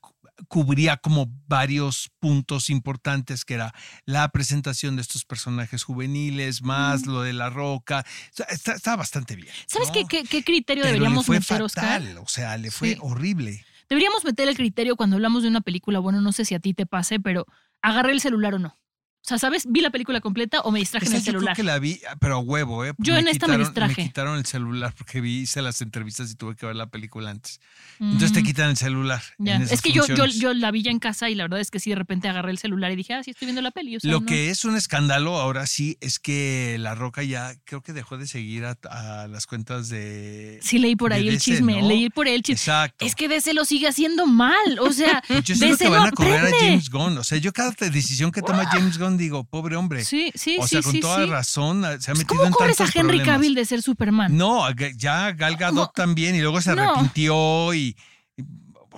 cubría 0.48 0.96
como 0.96 1.28
varios 1.48 2.10
puntos 2.20 2.70
importantes 2.70 3.44
que 3.44 3.56
era 3.56 3.74
la 4.06 4.30
presentación 4.30 4.96
de 4.96 5.02
estos 5.02 5.26
personajes 5.26 5.84
juveniles 5.84 6.62
más 6.62 7.06
lo 7.06 7.24
de 7.24 7.34
la 7.34 7.50
roca 7.50 8.06
está, 8.48 8.74
está 8.74 8.96
bastante 8.96 9.36
bien 9.36 9.50
¿Sabes 9.68 9.90
¿no? 9.90 9.94
qué, 9.96 10.06
qué, 10.06 10.24
qué 10.24 10.44
criterio 10.44 10.84
Pero 10.84 10.94
deberíamos 10.94 11.28
le 11.28 11.42
fue 11.42 11.56
meter, 11.58 11.62
Oscar? 11.62 12.02
fatal 12.02 12.18
o 12.20 12.28
sea 12.28 12.58
le 12.58 12.72
fue 12.72 12.92
Sí. 12.94 12.98
horrible 13.02 13.66
Deberíamos 13.90 14.24
meter 14.24 14.48
el 14.48 14.56
criterio 14.56 14.96
cuando 14.96 15.16
hablamos 15.16 15.42
de 15.42 15.50
una 15.50 15.62
película. 15.62 15.98
Bueno, 15.98 16.22
no 16.22 16.32
sé 16.32 16.46
si 16.46 16.54
a 16.54 16.60
ti 16.60 16.76
te 16.76 16.86
pase, 16.86 17.20
pero 17.20 17.48
agarré 17.82 18.12
el 18.12 18.22
celular 18.22 18.54
o 18.54 18.60
no. 18.60 18.78
O 19.22 19.28
sea, 19.30 19.38
¿sabes? 19.38 19.66
¿Vi 19.70 19.82
la 19.82 19.90
película 19.92 20.22
completa 20.22 20.62
o 20.62 20.72
me 20.72 20.80
distraje 20.80 21.06
en 21.08 21.12
Esa 21.12 21.18
el 21.18 21.24
yo 21.26 21.32
creo 21.32 21.40
celular? 21.42 21.56
que 21.56 21.64
la 21.64 21.78
vi, 21.78 22.00
pero 22.20 22.36
a 22.36 22.40
huevo, 22.40 22.86
¿eh? 22.86 22.94
Yo 22.98 23.16
en 23.18 23.28
esta 23.28 23.48
me 23.48 23.58
distraje. 23.58 24.02
Me 24.02 24.08
quitaron 24.08 24.38
el 24.38 24.46
celular 24.46 24.94
porque 24.98 25.20
vi, 25.22 25.42
hice 25.42 25.62
las 25.62 25.82
entrevistas 25.82 26.32
y 26.32 26.36
tuve 26.36 26.56
que 26.56 26.66
ver 26.66 26.76
la 26.76 26.88
película 26.88 27.30
antes. 27.30 27.60
Entonces 28.00 28.32
te 28.32 28.42
Mm, 28.42 28.46
quitan 28.46 28.70
el 28.70 28.78
celular. 28.78 29.22
ya. 29.38 29.56
en 29.56 29.62
Es 29.64 29.68
esas 29.74 29.82
que 29.82 29.92
yo, 29.92 30.08
yo, 30.08 30.26
yo 30.26 30.54
la 30.54 30.72
vi 30.72 30.84
ya 30.84 30.92
en 30.92 31.00
casa 31.00 31.30
y 31.30 31.36
la 31.36 31.44
verdad 31.44 31.60
es 31.60 31.70
que 31.70 31.80
sí, 31.80 31.90
de 31.90 31.98
repente 31.98 32.28
agarré 32.30 32.52
el 32.52 32.58
celular 32.60 32.92
y 32.92 32.96
dije, 32.96 33.14
ah, 33.14 33.22
sí, 33.24 33.32
estoy 33.32 33.46
viendo 33.48 33.62
la 33.62 33.72
peli. 33.72 33.98
O 33.98 34.00
sea, 34.00 34.10
Lo 34.10 34.22
no. 34.22 34.26
que 34.26 34.50
es 34.50 34.64
un 34.66 34.76
escándalo 34.78 35.36
ahora 35.38 35.68
sí 35.68 35.98
es 36.00 36.18
que 36.18 36.78
La 36.80 36.96
Roca 36.96 37.22
ya 37.22 37.54
creo 37.66 37.82
que 37.82 37.92
dejó 37.94 38.18
de 38.18 38.26
seguir 38.26 38.64
a, 38.66 38.78
a 38.90 39.28
las 39.28 39.46
cuentas 39.48 39.90
de. 39.90 40.60
Sí, 40.64 40.80
leí 40.80 40.96
por 40.96 41.12
ahí 41.14 41.28
el 41.28 41.36
DC, 41.36 41.44
chisme, 41.52 41.82
¿no? 41.82 41.88
leí 41.90 42.10
por 42.10 42.26
ahí 42.28 42.36
el 42.36 42.42
chisme. 42.42 42.60
Exacto. 42.62 43.06
Es 43.06 43.16
que 43.16 43.28
DC 43.28 43.54
lo 43.54 43.66
sigue 43.66 43.88
haciendo 43.90 44.26
mal. 44.26 44.80
O 44.80 44.94
sea, 44.94 45.22
Yo 45.44 45.56
DC 45.56 45.78
que 45.78 45.90
van 45.90 46.08
a 46.08 46.12
correr 46.12 46.46
a. 46.46 46.50
James 46.58 46.90
Gunn. 46.90 47.18
O 47.18 47.24
sea, 47.24 47.38
yo 47.38 47.52
cada 47.52 47.72
decisión 47.92 48.32
que 48.32 48.42
toma 48.42 48.66
James 48.68 48.98
Gunn 48.98 49.09
digo, 49.18 49.44
pobre 49.44 49.76
hombre. 49.76 50.04
Sí, 50.04 50.32
sí, 50.36 50.58
o 50.60 50.64
sí, 50.68 50.76
sea, 50.76 50.82
con 50.82 50.92
sí, 50.92 51.00
toda 51.00 51.24
sí. 51.24 51.30
razón 51.30 51.86
ah, 51.86 52.00
se 52.00 52.12
ha 52.12 52.14
Pues, 52.14 52.20
metido 52.26 52.38
¿Cómo 52.38 52.48
en 52.48 52.54
corres 52.54 52.82
a 52.82 52.84
Henry 52.86 52.94
problemas. 53.20 53.28
Cavill 53.28 53.56
de 53.56 53.66
ser 53.66 53.82
Superman? 53.82 54.36
No, 54.38 54.70
ya 54.98 55.32
Gal 55.32 55.56
Gadot 55.56 55.76
No. 55.76 55.92
también 55.96 56.36
y 56.36 56.42
luego 56.42 56.62
se 56.62 56.76
No. 56.76 56.84
arrepintió 56.84 57.74
y, 57.74 57.80
y, 57.80 57.96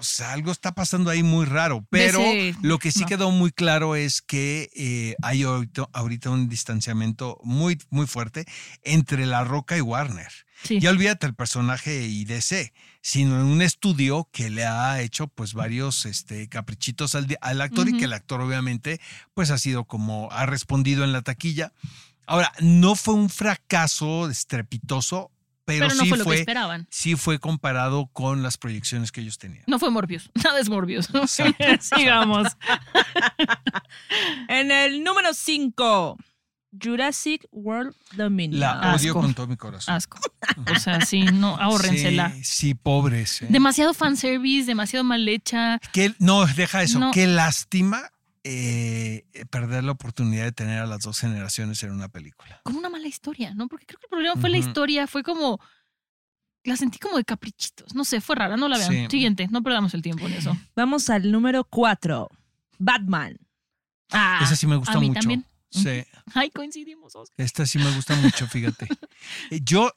o 0.02 0.04
sea, 0.04 0.34
algo 0.34 0.52
está 0.52 0.74
pasando 0.74 1.12
ahí 1.12 1.22
muy 1.22 1.46
raro. 1.46 1.86
Pero 1.92 2.20
lo 2.64 2.80
que 2.80 2.92
sí 2.92 3.02
no. 3.02 3.06
quedó 3.06 3.30
muy 3.30 3.52
claro 3.52 3.96
es 3.96 4.24
que 4.24 4.72
eh, 4.76 5.16
hay 5.22 5.44
ahorita, 5.44 5.88
ahorita 5.94 6.32
un 6.32 6.50
distanciamiento 6.50 7.40
muy, 7.44 7.78
muy 7.92 8.08
fuerte 8.08 8.46
entre 8.82 9.28
La 9.28 9.44
Roca 9.44 9.78
y 9.78 9.82
Warner. 9.82 10.32
Sí. 10.64 10.80
Ya 10.80 10.90
olvídate 10.90 11.28
el 11.28 11.36
personaje 11.36 12.08
y 12.08 12.26
DC, 12.26 12.74
sino 13.04 13.40
en 13.40 13.46
un 13.46 13.62
estudio 13.62 14.28
que 14.32 14.50
le 14.50 14.66
ha 14.66 15.00
hecho 15.02 15.28
pues 15.28 15.54
varios 15.54 16.08
este, 16.08 16.50
caprichitos 16.50 17.14
al, 17.14 17.28
al 17.40 17.62
actor 17.62 17.88
y 17.88 17.92
Ujú. 17.92 18.00
que 18.00 18.06
el 18.06 18.14
actor 18.14 18.42
obviamente 18.42 19.00
pues 19.36 19.52
ha 19.52 19.60
sido 19.60 19.86
como 19.86 20.30
ha 20.32 20.48
respondido 20.48 21.04
en 21.04 21.12
la 21.14 21.22
taquilla. 21.22 21.74
Ahora, 22.26 22.52
no 22.60 22.96
fue 22.96 23.14
un 23.14 23.30
fracaso 23.30 24.32
estrepitoso, 24.32 25.30
pero, 25.66 25.88
pero 25.88 25.96
no 25.96 26.04
sí 26.04 26.10
fue 26.10 26.18
lo 26.18 26.26
que 26.26 26.36
esperaban. 26.40 26.88
sí 26.90 27.16
fue 27.16 27.40
comparado 27.40 28.08
con 28.14 28.44
las 28.44 28.58
proyecciones 28.58 29.12
que 29.12 29.22
ellos 29.22 29.38
tenían. 29.38 29.64
No 29.68 29.80
fue 29.80 29.90
Morbius. 29.92 30.30
Nada 30.44 30.60
es 30.60 30.70
Morbius. 30.70 31.10
Exacto, 31.14 31.66
Sigamos. 31.96 32.48
En 34.48 34.72
el 34.72 35.04
número 35.04 35.34
5. 35.34 36.18
Jurassic 36.82 37.46
World 37.52 37.94
Dominion. 38.14 38.60
La 38.62 38.94
odio 38.96 39.12
Asco. 39.12 39.22
con 39.22 39.34
todo 39.34 39.46
mi 39.48 39.58
corazón. 39.58 39.94
Asco. 39.94 40.20
O 40.74 40.80
sea, 40.80 41.02
sí, 41.02 41.24
no, 41.24 41.58
ahórrensela. 41.58 42.32
Sí, 42.32 42.44
sí, 42.46 42.74
pobres. 42.76 43.42
¿eh? 43.42 43.48
Demasiado 43.50 43.94
fanservice, 43.94 44.68
demasiado 44.68 45.04
mal 45.04 45.28
hecha. 45.28 45.80
Qué- 45.92 46.14
no, 46.20 46.46
deja 46.46 46.82
eso. 46.82 46.98
No. 47.00 47.12
Qué 47.12 47.28
lástima 47.28 48.12
eh, 48.44 49.26
perder 49.50 49.84
la 49.84 49.92
oportunidad 49.92 50.44
de 50.46 50.52
tener 50.52 50.80
a 50.80 50.86
las 50.86 51.02
dos 51.02 51.20
generaciones 51.20 51.82
en 51.84 51.92
una 51.92 52.10
película. 52.10 52.62
Con 52.64 52.76
una 52.76 52.90
mala 52.90 53.08
historia, 53.08 53.54
¿no? 53.54 53.68
Porque 53.68 53.86
creo 53.86 54.00
que 54.00 54.06
el 54.06 54.10
problema 54.10 54.36
fue 54.40 54.50
la 54.50 54.58
historia, 54.58 55.08
fue 55.08 55.24
como. 55.24 55.60
La 56.64 56.78
sentí 56.78 57.00
como 57.00 57.18
de 57.18 57.24
caprichitos. 57.26 57.96
No 57.96 58.06
sé, 58.06 58.22
fue 58.22 58.36
rara, 58.36 58.56
no 58.56 58.68
la 58.68 58.78
vean. 58.78 58.92
Sí. 58.92 59.08
Siguiente, 59.10 59.48
no 59.50 59.64
perdamos 59.64 59.94
el 59.96 60.04
tiempo 60.04 60.28
en 60.28 60.34
eso. 60.34 60.56
Vamos 60.76 61.10
al 61.10 61.32
número 61.32 61.64
4. 61.64 62.30
Batman. 62.78 63.38
Ah, 64.12 64.42
Esa 64.44 64.56
sí 64.56 64.68
me 64.68 64.76
gusta 64.76 64.94
a 64.94 65.00
mí 65.00 65.08
mucho. 65.08 65.20
también. 65.22 65.46
Sí, 65.72 66.04
Ay, 66.34 66.52
coincidimos, 66.52 67.16
Oscar. 67.16 67.34
esta 67.46 67.66
sí 67.66 67.78
me 67.80 67.90
gusta 67.96 68.16
mucho, 68.16 68.46
fíjate. 68.48 68.88
Eh, 69.52 69.62
Yo 69.64 69.92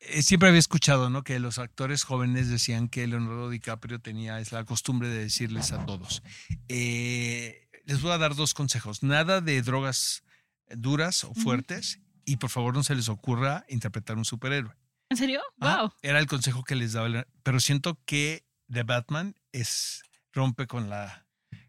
eh, 0.00 0.22
siempre 0.22 0.48
había 0.50 0.58
escuchado, 0.58 1.08
¿no? 1.10 1.22
Que 1.24 1.38
los 1.40 1.58
actores 1.58 2.02
jóvenes 2.04 2.48
decían 2.48 2.88
que 2.88 3.06
Leonardo 3.06 3.48
DiCaprio 3.50 4.00
tenía 4.00 4.38
es 4.40 4.52
la 4.52 4.64
costumbre 4.64 5.08
de 5.08 5.18
decirles 5.20 5.72
a 5.72 5.84
todos. 5.86 6.22
eh, 6.68 7.67
les 7.88 8.00
voy 8.02 8.12
a 8.12 8.18
dar 8.18 8.36
dos 8.36 8.54
consejos. 8.54 9.02
Nada 9.02 9.40
de 9.40 9.60
drogas 9.62 10.22
duras 10.70 11.24
o 11.24 11.34
fuertes 11.34 12.00
y 12.24 12.36
por 12.36 12.50
favor 12.50 12.74
no 12.74 12.84
se 12.84 12.94
les 12.94 13.08
ocurra 13.08 13.64
interpretar 13.68 14.16
un 14.18 14.24
superhéroe. 14.24 14.74
¿En 15.10 15.16
serio? 15.16 15.40
Ah, 15.60 15.78
Wow. 15.82 15.92
Era 16.02 16.18
el 16.20 16.26
consejo 16.26 16.62
que 16.64 16.74
les 16.76 16.92
daba. 16.92 17.26
Pero 17.42 17.58
siento 17.60 17.98
que 18.04 18.44
The 18.70 18.82
Batman 18.82 19.34
es 19.52 20.02
rompe 20.32 20.66
con 20.66 20.88
la 20.90 21.24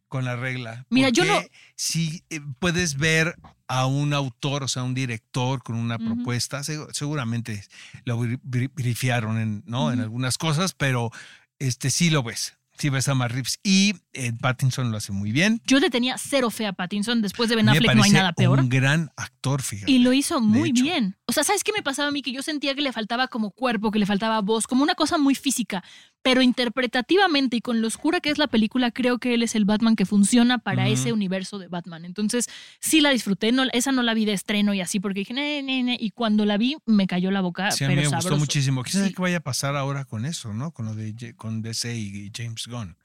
con 0.09 0.25
la 0.25 0.35
regla. 0.35 0.85
Mira, 0.89 1.09
yo 1.09 1.23
no- 1.23 1.39
Si 1.75 2.23
eh, 2.31 2.41
puedes 2.57 2.97
ver 2.97 3.35
a 3.67 3.85
un 3.85 4.13
autor, 4.13 4.63
o 4.63 4.67
sea, 4.67 4.81
un 4.83 4.95
director 4.95 5.61
con 5.61 5.75
una 5.75 5.99
propuesta, 5.99 6.61
segu- 6.61 6.91
seguramente 6.93 7.63
lo 8.05 8.17
bri- 8.19 8.41
bri- 8.41 8.71
brifiaron 8.73 9.37
en, 9.37 9.63
¿no? 9.67 9.91
en 9.93 9.99
algunas 10.01 10.39
cosas, 10.39 10.73
pero 10.73 11.11
este 11.59 11.91
sí 11.91 12.09
lo 12.09 12.23
ves. 12.23 12.57
Sí 12.79 12.87
ves 12.89 13.09
a 13.09 13.13
Matt 13.13 13.31
Reeves. 13.31 13.59
Y 13.61 13.93
eh, 14.13 14.31
Pattinson 14.39 14.89
lo 14.89 14.97
hace 14.97 15.11
muy 15.11 15.33
bien. 15.33 15.61
Yo 15.65 15.79
le 15.79 15.89
tenía 15.89 16.17
cero 16.17 16.49
fe 16.49 16.65
a 16.65 16.71
Pattinson. 16.71 17.21
Después 17.21 17.49
de 17.49 17.57
Ben 17.57 17.67
Affleck 17.67 17.93
no 17.93 18.03
hay 18.03 18.11
nada 18.11 18.31
peor. 18.31 18.59
Un 18.61 18.69
gran 18.69 19.11
actor, 19.17 19.61
fíjate. 19.61 19.91
Y 19.91 19.99
lo 19.99 20.13
hizo 20.13 20.39
muy 20.39 20.71
bien. 20.71 21.17
O 21.25 21.33
sea, 21.33 21.43
¿sabes 21.43 21.65
qué 21.65 21.73
me 21.73 21.83
pasaba 21.83 22.07
a 22.07 22.11
mí? 22.11 22.21
Que 22.21 22.31
yo 22.31 22.41
sentía 22.41 22.73
que 22.75 22.81
le 22.81 22.93
faltaba 22.93 23.27
como 23.27 23.51
cuerpo, 23.51 23.91
que 23.91 23.99
le 23.99 24.05
faltaba 24.05 24.39
voz, 24.39 24.65
como 24.65 24.81
una 24.81 24.95
cosa 24.95 25.17
muy 25.17 25.35
física. 25.35 25.83
Pero 26.21 26.41
interpretativamente 26.41 27.55
y 27.57 27.61
con 27.61 27.81
lo 27.81 27.87
oscura 27.87 28.19
que 28.19 28.29
es 28.29 28.37
la 28.37 28.47
película, 28.47 28.91
creo 28.91 29.19
que 29.19 29.33
él 29.33 29.43
es 29.43 29.55
el 29.55 29.65
Batman 29.65 29.95
que 29.95 30.05
funciona 30.05 30.57
para 30.57 30.87
ese 30.87 31.13
universo 31.13 31.59
de 31.59 31.67
Batman. 31.67 32.03
Entonces, 32.05 32.47
sí 32.79 32.99
la 33.01 33.09
disfruté. 33.11 33.51
No, 33.51 33.63
esa 33.73 33.91
no 33.91 34.03
la 34.03 34.13
vi 34.13 34.25
de 34.25 34.33
estreno 34.33 34.73
y 34.73 34.81
así, 34.81 34.99
porque 34.99 35.21
dije, 35.21 35.33
ne, 35.33 35.63
ne, 35.63 35.83
ne", 35.83 35.97
Y 35.99 36.11
cuando 36.11 36.45
la 36.45 36.57
vi, 36.57 36.77
me 36.85 37.07
cayó 37.07 37.31
la 37.31 37.41
boca, 37.41 37.71
Sí, 37.71 37.85
a 37.85 37.87
mí 37.87 37.95
pero 37.95 38.09
me 38.09 38.15
gustó 38.17 38.37
muchísimo. 38.37 38.83
¿Quién 38.83 38.93
sabe 38.93 39.07
Sí. 39.07 39.13
qué 39.13 39.21
vaya 39.21 39.37
a 39.37 39.41
pasar 39.41 39.75
ahora 39.75 40.05
con 40.05 40.25
eso, 40.25 40.53
no? 40.53 40.71
Con 40.71 40.85
lo 40.85 40.95
de 40.95 41.33
con 41.35 41.61
DC 41.61 41.95
y 41.97 42.31
James 42.35 42.67
Gunn 42.67 42.95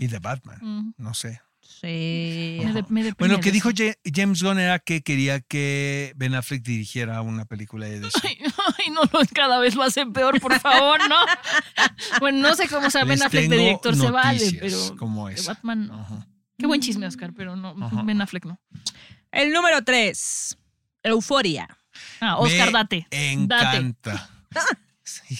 y 0.00 0.06
de 0.08 0.18
Batman. 0.18 0.94
No 0.98 1.14
sé. 1.14 1.40
Sí. 1.68 2.60
Me 2.64 2.72
de- 2.72 2.84
me 2.88 3.12
Bueno, 3.12 3.34
lo 3.34 3.40
que 3.40 3.52
dijo 3.52 3.70
eso. 3.70 3.84
Ja- 3.84 3.94
James 4.14 4.42
Gunn 4.42 4.58
era 4.58 4.78
que 4.78 5.02
quería 5.02 5.40
que 5.40 6.12
Ben 6.16 6.34
Affleck 6.34 6.62
dirigiera 6.62 7.20
una 7.22 7.44
película 7.44 7.86
de 7.86 8.00
DC. 8.00 8.18
Ay, 8.24 8.38
ay, 8.78 8.92
no, 8.92 9.02
no, 9.02 9.20
cada 9.34 9.58
vez 9.58 9.74
lo 9.74 9.82
hace 9.82 10.06
peor, 10.06 10.40
por 10.40 10.58
favor, 10.60 11.00
¿no? 11.08 11.16
Bueno, 12.20 12.48
no 12.48 12.54
sé 12.54 12.68
cómo 12.68 12.90
sea 12.90 13.04
Ben 13.04 13.22
Affleck 13.22 13.48
de 13.50 13.56
director 13.58 13.94
se 13.96 14.10
vale, 14.10 14.58
pero 14.60 14.96
como 14.96 15.28
esa. 15.28 15.54
Batman 15.54 15.86
no. 15.88 16.00
Ajá. 16.00 16.26
Qué 16.58 16.66
buen 16.66 16.80
chisme, 16.80 17.06
Oscar, 17.06 17.32
pero 17.36 17.56
no, 17.56 17.74
Ajá. 17.84 18.02
Ben 18.02 18.20
Affleck 18.22 18.46
no. 18.46 18.58
El 19.30 19.52
número 19.52 19.82
tres. 19.84 20.56
Euforia. 21.02 21.68
Ah, 22.20 22.38
Oscar, 22.38 22.66
Me 22.66 22.72
date. 22.72 23.06
Date. 23.10 23.32
Encanta. 23.32 24.30
Sí. 25.04 25.38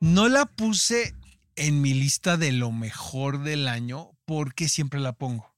No 0.00 0.28
la 0.28 0.46
puse 0.46 1.14
en 1.56 1.80
mi 1.82 1.92
lista 1.94 2.36
de 2.36 2.52
lo 2.52 2.70
mejor 2.70 3.42
del 3.42 3.66
año 3.68 4.10
porque 4.28 4.68
siempre 4.68 5.00
la 5.00 5.14
pongo. 5.14 5.50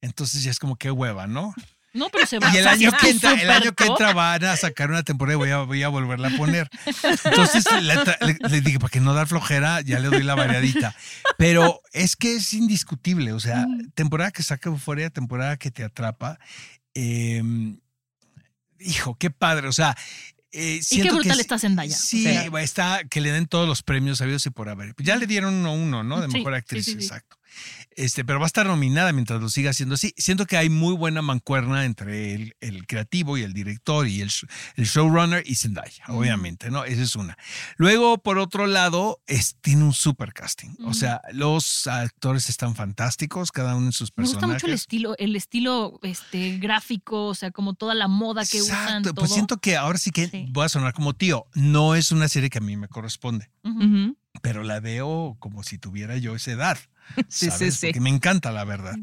Entonces 0.00 0.42
ya 0.42 0.50
es 0.50 0.58
como 0.58 0.76
que 0.76 0.90
hueva, 0.90 1.26
¿no? 1.26 1.54
No, 1.92 2.08
pero 2.10 2.26
se 2.26 2.38
va 2.38 2.52
Y 2.52 2.56
el 2.56 2.66
a 2.66 2.70
año 2.72 2.90
que 2.98 3.10
entra, 3.10 3.34
el 3.34 3.50
año 3.50 3.72
que 3.74 3.84
entra 3.84 4.14
van 4.14 4.42
a 4.46 4.56
sacar 4.56 4.90
una 4.90 5.02
temporada 5.02 5.34
y 5.34 5.36
voy 5.36 5.50
a, 5.50 5.58
voy 5.58 5.82
a 5.82 5.88
volverla 5.88 6.28
a 6.28 6.36
poner. 6.38 6.68
Entonces 7.24 7.64
le, 8.50 8.60
dije, 8.62 8.78
para 8.80 8.88
que 8.90 9.00
no 9.00 9.12
dar 9.12 9.28
flojera, 9.28 9.82
ya 9.82 10.00
le 10.00 10.08
doy 10.08 10.22
la 10.22 10.34
variadita. 10.34 10.96
Pero 11.36 11.82
es 11.92 12.16
que 12.16 12.36
es 12.36 12.54
indiscutible. 12.54 13.32
O 13.34 13.40
sea, 13.40 13.66
temporada 13.94 14.30
que 14.32 14.42
saca 14.42 14.70
euforia, 14.70 15.10
temporada 15.10 15.58
que 15.58 15.70
te 15.70 15.84
atrapa. 15.84 16.38
Eh, 16.94 17.42
hijo, 18.80 19.16
qué 19.18 19.30
padre. 19.30 19.68
O 19.68 19.72
sea, 19.72 19.94
eh, 20.50 20.80
Y 20.90 20.96
qué 20.96 21.02
que 21.02 21.10
brutal 21.12 21.32
es- 21.32 21.40
está 21.40 21.58
Zendaya. 21.58 21.94
o 21.94 21.98
Sí, 22.00 22.22
sea, 22.24 22.46
está 22.62 23.02
que 23.08 23.20
le 23.20 23.30
den 23.32 23.46
todos 23.46 23.68
los 23.68 23.82
premios 23.82 24.18
sabidos 24.18 24.44
y 24.46 24.50
por 24.50 24.68
haber. 24.68 24.94
Ya 24.98 25.16
le 25.16 25.26
dieron 25.26 25.54
uno 25.54 25.68
a 25.68 25.72
uno, 25.72 26.02
¿no? 26.02 26.20
De 26.20 26.28
mejor 26.28 26.54
sí, 26.54 26.58
actriz, 26.58 26.84
sí, 26.86 26.90
sí. 26.92 26.96
exacto. 26.98 27.36
Este, 27.96 28.24
pero 28.24 28.40
va 28.40 28.46
a 28.46 28.48
estar 28.48 28.66
nominada 28.66 29.12
mientras 29.12 29.40
lo 29.40 29.48
siga 29.48 29.70
haciendo 29.70 29.94
así. 29.94 30.12
Siento 30.16 30.46
que 30.46 30.56
hay 30.56 30.68
muy 30.68 30.94
buena 30.96 31.22
mancuerna 31.22 31.84
entre 31.84 32.34
el, 32.34 32.56
el 32.60 32.86
creativo 32.86 33.38
y 33.38 33.42
el 33.42 33.52
director 33.52 34.08
y 34.08 34.20
el, 34.20 34.30
sh- 34.30 34.48
el 34.76 34.86
showrunner 34.86 35.44
y 35.46 35.54
Zendaya, 35.54 36.04
obviamente, 36.08 36.70
¿no? 36.70 36.84
Esa 36.84 37.02
es 37.02 37.14
una. 37.14 37.36
Luego, 37.76 38.18
por 38.18 38.38
otro 38.38 38.66
lado, 38.66 39.20
es, 39.26 39.56
tiene 39.60 39.84
un 39.84 39.92
super 39.92 40.32
casting. 40.32 40.70
O 40.84 40.92
sea, 40.94 41.20
los 41.32 41.86
actores 41.86 42.48
están 42.48 42.74
fantásticos, 42.74 43.52
cada 43.52 43.76
uno 43.76 43.86
en 43.86 43.92
sus 43.92 44.10
me 44.10 44.22
personajes. 44.24 44.42
gusta 44.48 44.54
mucho 44.54 44.66
el 44.66 44.72
estilo, 44.72 45.16
el 45.18 45.36
estilo 45.36 46.00
este, 46.02 46.58
gráfico, 46.58 47.26
o 47.26 47.34
sea, 47.34 47.50
como 47.52 47.74
toda 47.74 47.94
la 47.94 48.08
moda 48.08 48.44
que 48.44 48.60
usan. 48.60 48.76
Exacto, 48.82 49.14
Todo. 49.14 49.22
pues 49.22 49.32
siento 49.32 49.58
que 49.58 49.76
ahora 49.76 49.98
sí 49.98 50.10
que 50.10 50.28
Sí. 50.28 50.46
voy 50.50 50.64
a 50.64 50.68
sonar 50.68 50.94
como 50.94 51.14
tío. 51.14 51.46
No 51.54 51.94
es 51.94 52.10
una 52.10 52.26
serie 52.28 52.50
que 52.50 52.58
a 52.58 52.60
mí 52.62 52.76
me 52.76 52.88
corresponde. 52.88 53.50
Pero 54.42 54.62
la 54.64 54.80
veo 54.80 55.36
como 55.38 55.62
si 55.62 55.78
tuviera 55.78 56.16
yo 56.16 56.34
esa 56.34 56.50
edad. 56.50 56.78
Sí, 57.28 57.46
¿sabes? 57.50 57.74
sí, 57.74 57.80
sí. 57.80 57.86
Porque 57.88 58.00
me 58.00 58.10
encanta, 58.10 58.50
la 58.52 58.64
verdad. 58.64 58.96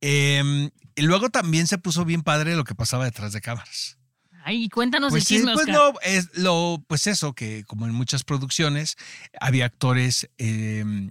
Eh, 0.00 0.70
y 0.96 1.02
luego 1.02 1.28
también 1.30 1.66
se 1.66 1.78
puso 1.78 2.04
bien 2.04 2.22
padre 2.22 2.56
lo 2.56 2.64
que 2.64 2.74
pasaba 2.74 3.04
detrás 3.04 3.32
de 3.32 3.40
cámaras. 3.40 3.98
Ay, 4.44 4.68
cuéntanos 4.68 5.10
Pues, 5.10 5.30
el 5.30 5.40
sí, 5.40 5.44
pues 5.44 5.58
Oscar. 5.68 5.74
no, 5.74 5.92
es 6.02 6.28
lo, 6.38 6.82
pues 6.86 7.06
eso, 7.06 7.34
que 7.34 7.64
como 7.64 7.86
en 7.86 7.92
muchas 7.92 8.24
producciones 8.24 8.96
había 9.40 9.66
actores. 9.66 10.30
eh, 10.38 11.10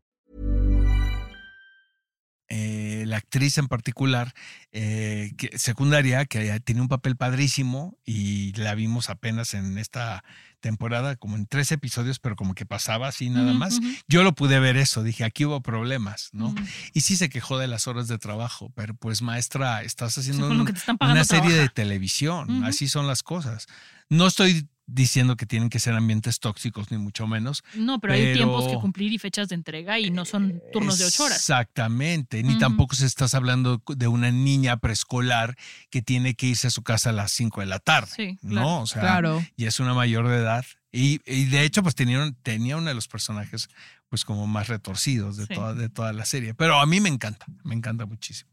La 3.11 3.17
actriz 3.17 3.57
en 3.59 3.67
particular, 3.67 4.33
eh, 4.71 5.33
que- 5.37 5.57
secundaria, 5.57 6.25
que 6.25 6.59
tiene 6.61 6.81
un 6.81 6.87
papel 6.87 7.15
padrísimo 7.17 7.97
y 8.05 8.53
la 8.53 8.73
vimos 8.73 9.09
apenas 9.09 9.53
en 9.53 9.77
esta 9.77 10.23
temporada, 10.61 11.15
como 11.15 11.35
en 11.37 11.47
tres 11.47 11.71
episodios, 11.71 12.19
pero 12.19 12.35
como 12.35 12.53
que 12.53 12.65
pasaba 12.67 13.07
así 13.07 13.29
nada 13.29 13.53
más. 13.53 13.79
Yo 14.07 14.23
lo 14.23 14.33
pude 14.35 14.59
ver 14.59 14.77
eso, 14.77 15.01
dije, 15.03 15.23
aquí 15.23 15.43
hubo 15.45 15.61
problemas, 15.61 16.29
¿no? 16.33 16.53
Y 16.93 17.01
sí 17.01 17.15
se 17.17 17.29
quejó 17.29 17.57
de 17.57 17.67
las 17.67 17.87
horas 17.87 18.07
de 18.07 18.17
trabajo, 18.19 18.71
pero 18.75 18.93
pues 18.95 19.21
maestra, 19.23 19.81
estás 19.83 20.17
haciendo 20.17 20.47
un- 20.61 20.67
una 21.11 21.23
serie 21.25 21.55
de 21.63 21.69
televisión, 21.69 22.63
así 22.63 22.87
son 22.87 23.07
las 23.07 23.23
cosas. 23.23 23.65
No 24.09 24.27
estoy 24.27 24.67
diciendo 24.93 25.37
que 25.37 25.45
tienen 25.45 25.69
que 25.69 25.79
ser 25.79 25.93
ambientes 25.93 26.39
tóxicos, 26.39 26.91
ni 26.91 26.97
mucho 26.97 27.27
menos. 27.27 27.63
No, 27.75 27.99
pero, 27.99 28.13
hay 28.13 28.33
tiempos 28.33 28.67
que 28.67 28.75
cumplir 28.75 29.13
y 29.13 29.17
fechas 29.17 29.47
de 29.49 29.55
entrega 29.55 29.99
y 29.99 30.11
no 30.11 30.25
son 30.25 30.61
turnos 30.73 30.97
de 30.99 31.05
ocho 31.05 31.23
horas. 31.23 31.37
Exactamente, 31.37 32.43
ni 32.43 32.57
tampoco 32.57 32.95
se 32.95 33.05
estás 33.05 33.33
hablando 33.33 33.81
de 33.87 34.07
una 34.07 34.31
niña 34.31 34.77
preescolar 34.77 35.55
que 35.89 36.01
tiene 36.01 36.35
que 36.35 36.47
irse 36.47 36.67
a 36.67 36.71
su 36.71 36.83
casa 36.83 37.09
a 37.11 37.13
las 37.13 37.31
5 37.31 37.61
de 37.61 37.67
la 37.67 37.79
tarde, 37.79 38.11
Sí, 38.15 38.37
claro. 38.41 38.55
¿no? 38.67 38.81
O 38.81 38.87
sea, 38.87 39.01
Claro. 39.01 39.45
y 39.55 39.65
es 39.65 39.79
una 39.79 39.93
mayor 39.93 40.27
de 40.27 40.37
edad. 40.37 40.65
Y, 40.91 41.21
y 41.25 41.45
de 41.45 41.63
hecho, 41.63 41.83
pues 41.83 41.95
tenía, 41.95 42.21
un- 42.21 42.35
tenía 42.35 42.75
uno 42.77 42.87
de 42.89 42.93
los 42.95 43.07
personajes 43.07 43.69
pues 44.09 44.25
como 44.25 44.45
más 44.45 44.67
retorcidos 44.67 45.37
de, 45.37 45.45
Sí. 45.45 45.53
toda, 45.53 45.73
de 45.73 45.87
toda 45.87 46.11
la 46.11 46.25
serie. 46.25 46.53
Pero 46.53 46.77
a 46.81 46.85
mí 46.85 46.99
me 46.99 47.07
encanta, 47.07 47.45
me 47.63 47.73
encanta 47.75 48.05
muchísimo. 48.05 48.51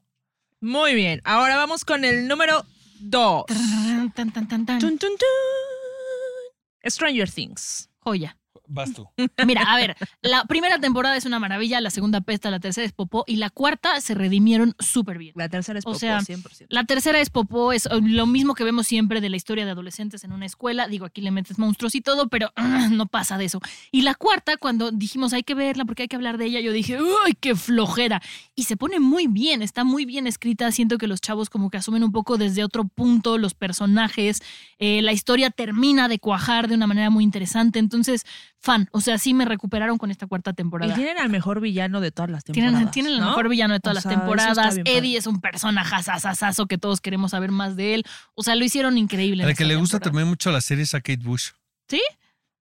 Muy 0.60 0.94
bien. 0.94 1.20
Ahora 1.24 1.56
vamos 1.56 1.84
con 1.84 2.04
el 2.04 2.28
número 2.28 2.64
dos. 3.00 3.44
Tan, 3.46 4.12
tan, 4.32 4.46
tan, 4.46 4.78
Stranger 6.90 7.26
Things. 7.26 7.88
Joya. 8.06 8.37
Vas 8.68 8.92
tú. 8.92 9.08
Mira, 9.46 9.62
a 9.62 9.76
ver, 9.76 9.96
la 10.20 10.44
primera 10.44 10.78
temporada 10.78 11.16
es 11.16 11.24
una 11.24 11.38
maravilla, 11.38 11.80
la 11.80 11.90
segunda 11.90 12.20
pesta, 12.20 12.50
la 12.50 12.60
tercera 12.60 12.84
es 12.84 12.92
popó 12.92 13.24
y 13.26 13.36
la 13.36 13.50
cuarta 13.50 14.00
se 14.00 14.14
redimieron 14.14 14.74
súper 14.78 15.18
bien. 15.18 15.32
La 15.36 15.48
tercera 15.48 15.78
es 15.78 15.86
O 15.86 15.90
Popó, 15.92 15.98
sea, 15.98 16.20
100%. 16.20 16.66
La 16.68 16.84
tercera 16.84 17.20
es 17.20 17.30
popó, 17.30 17.72
es 17.72 17.86
uh, 17.86 18.00
lo 18.00 18.26
mismo 18.26 18.54
que 18.54 18.64
vemos 18.64 18.86
siempre 18.86 19.20
de 19.20 19.30
la 19.30 19.36
historia 19.36 19.64
de 19.64 19.70
adolescentes 19.70 20.22
en 20.24 20.32
una 20.32 20.46
escuela. 20.46 20.86
Digo, 20.86 21.06
aquí 21.06 21.22
le 21.22 21.30
metes 21.30 21.58
monstruos 21.58 21.94
y 21.94 22.02
todo, 22.02 22.28
pero 22.28 22.52
no 22.90 23.06
pasa 23.06 23.38
de 23.38 23.46
eso. 23.46 23.60
Y 23.90 24.02
la 24.02 24.14
cuarta, 24.14 24.56
cuando 24.58 24.90
dijimos 24.90 25.32
hay 25.32 25.42
que 25.42 25.54
verla 25.54 25.86
porque 25.86 26.02
hay 26.02 26.08
que 26.08 26.16
hablar 26.16 26.36
de 26.36 26.44
ella, 26.44 26.60
yo 26.60 26.72
dije, 26.72 27.00
¡uy, 27.00 27.34
qué 27.40 27.54
flojera! 27.56 28.20
Y 28.54 28.64
se 28.64 28.76
pone 28.76 29.00
muy 29.00 29.26
bien, 29.26 29.62
está 29.62 29.84
muy 29.84 30.04
bien 30.04 30.26
escrita. 30.26 30.70
Siento 30.72 30.98
que 30.98 31.06
los 31.06 31.20
chavos 31.20 31.48
como 31.48 31.70
que 31.70 31.78
asumen 31.78 32.04
un 32.04 32.12
poco 32.12 32.36
desde 32.36 32.64
otro 32.64 32.84
punto 32.84 33.38
los 33.38 33.54
personajes. 33.54 34.42
Eh, 34.78 35.00
la 35.02 35.12
historia 35.12 35.50
termina 35.50 36.08
de 36.08 36.18
cuajar 36.18 36.68
de 36.68 36.74
una 36.74 36.86
manera 36.86 37.08
muy 37.10 37.24
interesante. 37.24 37.78
Entonces, 37.78 38.24
fan. 38.60 38.88
O 38.92 39.00
sea, 39.00 39.18
sí 39.18 39.34
me 39.34 39.44
recuperaron 39.44 39.98
con 39.98 40.10
esta 40.10 40.26
cuarta 40.26 40.50
Y 40.50 40.54
temporada. 40.54 40.94
tienen 40.94 41.18
al 41.18 41.28
mejor 41.30 41.60
villano 41.60 42.00
de 42.00 42.10
todas 42.10 42.30
las 42.30 42.44
Tienen, 42.44 42.70
temporadas. 42.72 42.92
tienen 42.92 43.12
el 43.12 43.20
¿no? 43.20 43.26
mejor 43.28 43.48
villano 43.48 43.74
de 43.74 43.80
todas 43.80 43.94
O 43.94 43.96
las 43.96 44.02
sea, 44.02 44.12
temporadas. 44.12 44.76
Eddie 44.84 45.16
es 45.16 45.26
un 45.26 45.40
personaje 45.40 45.94
asasasazo 45.94 46.66
que 46.66 46.78
todos 46.78 47.00
queremos 47.00 47.30
saber 47.30 47.50
más 47.50 47.76
de 47.76 47.94
él. 47.94 48.04
O 48.34 48.42
sea, 48.42 48.54
lo 48.56 48.64
hicieron 48.64 48.98
increíble. 48.98 49.44
A 49.44 49.46
la 49.46 49.54
que 49.54 49.64
le 49.64 49.76
gusta 49.76 49.98
temporada. 49.98 50.10
también 50.10 50.28
mucho 50.28 50.50
la 50.50 50.60
serie 50.60 50.84
es 50.84 50.94
a 50.94 51.00
Kate 51.00 51.22
Bush. 51.22 51.50
¿Sí? 51.88 52.00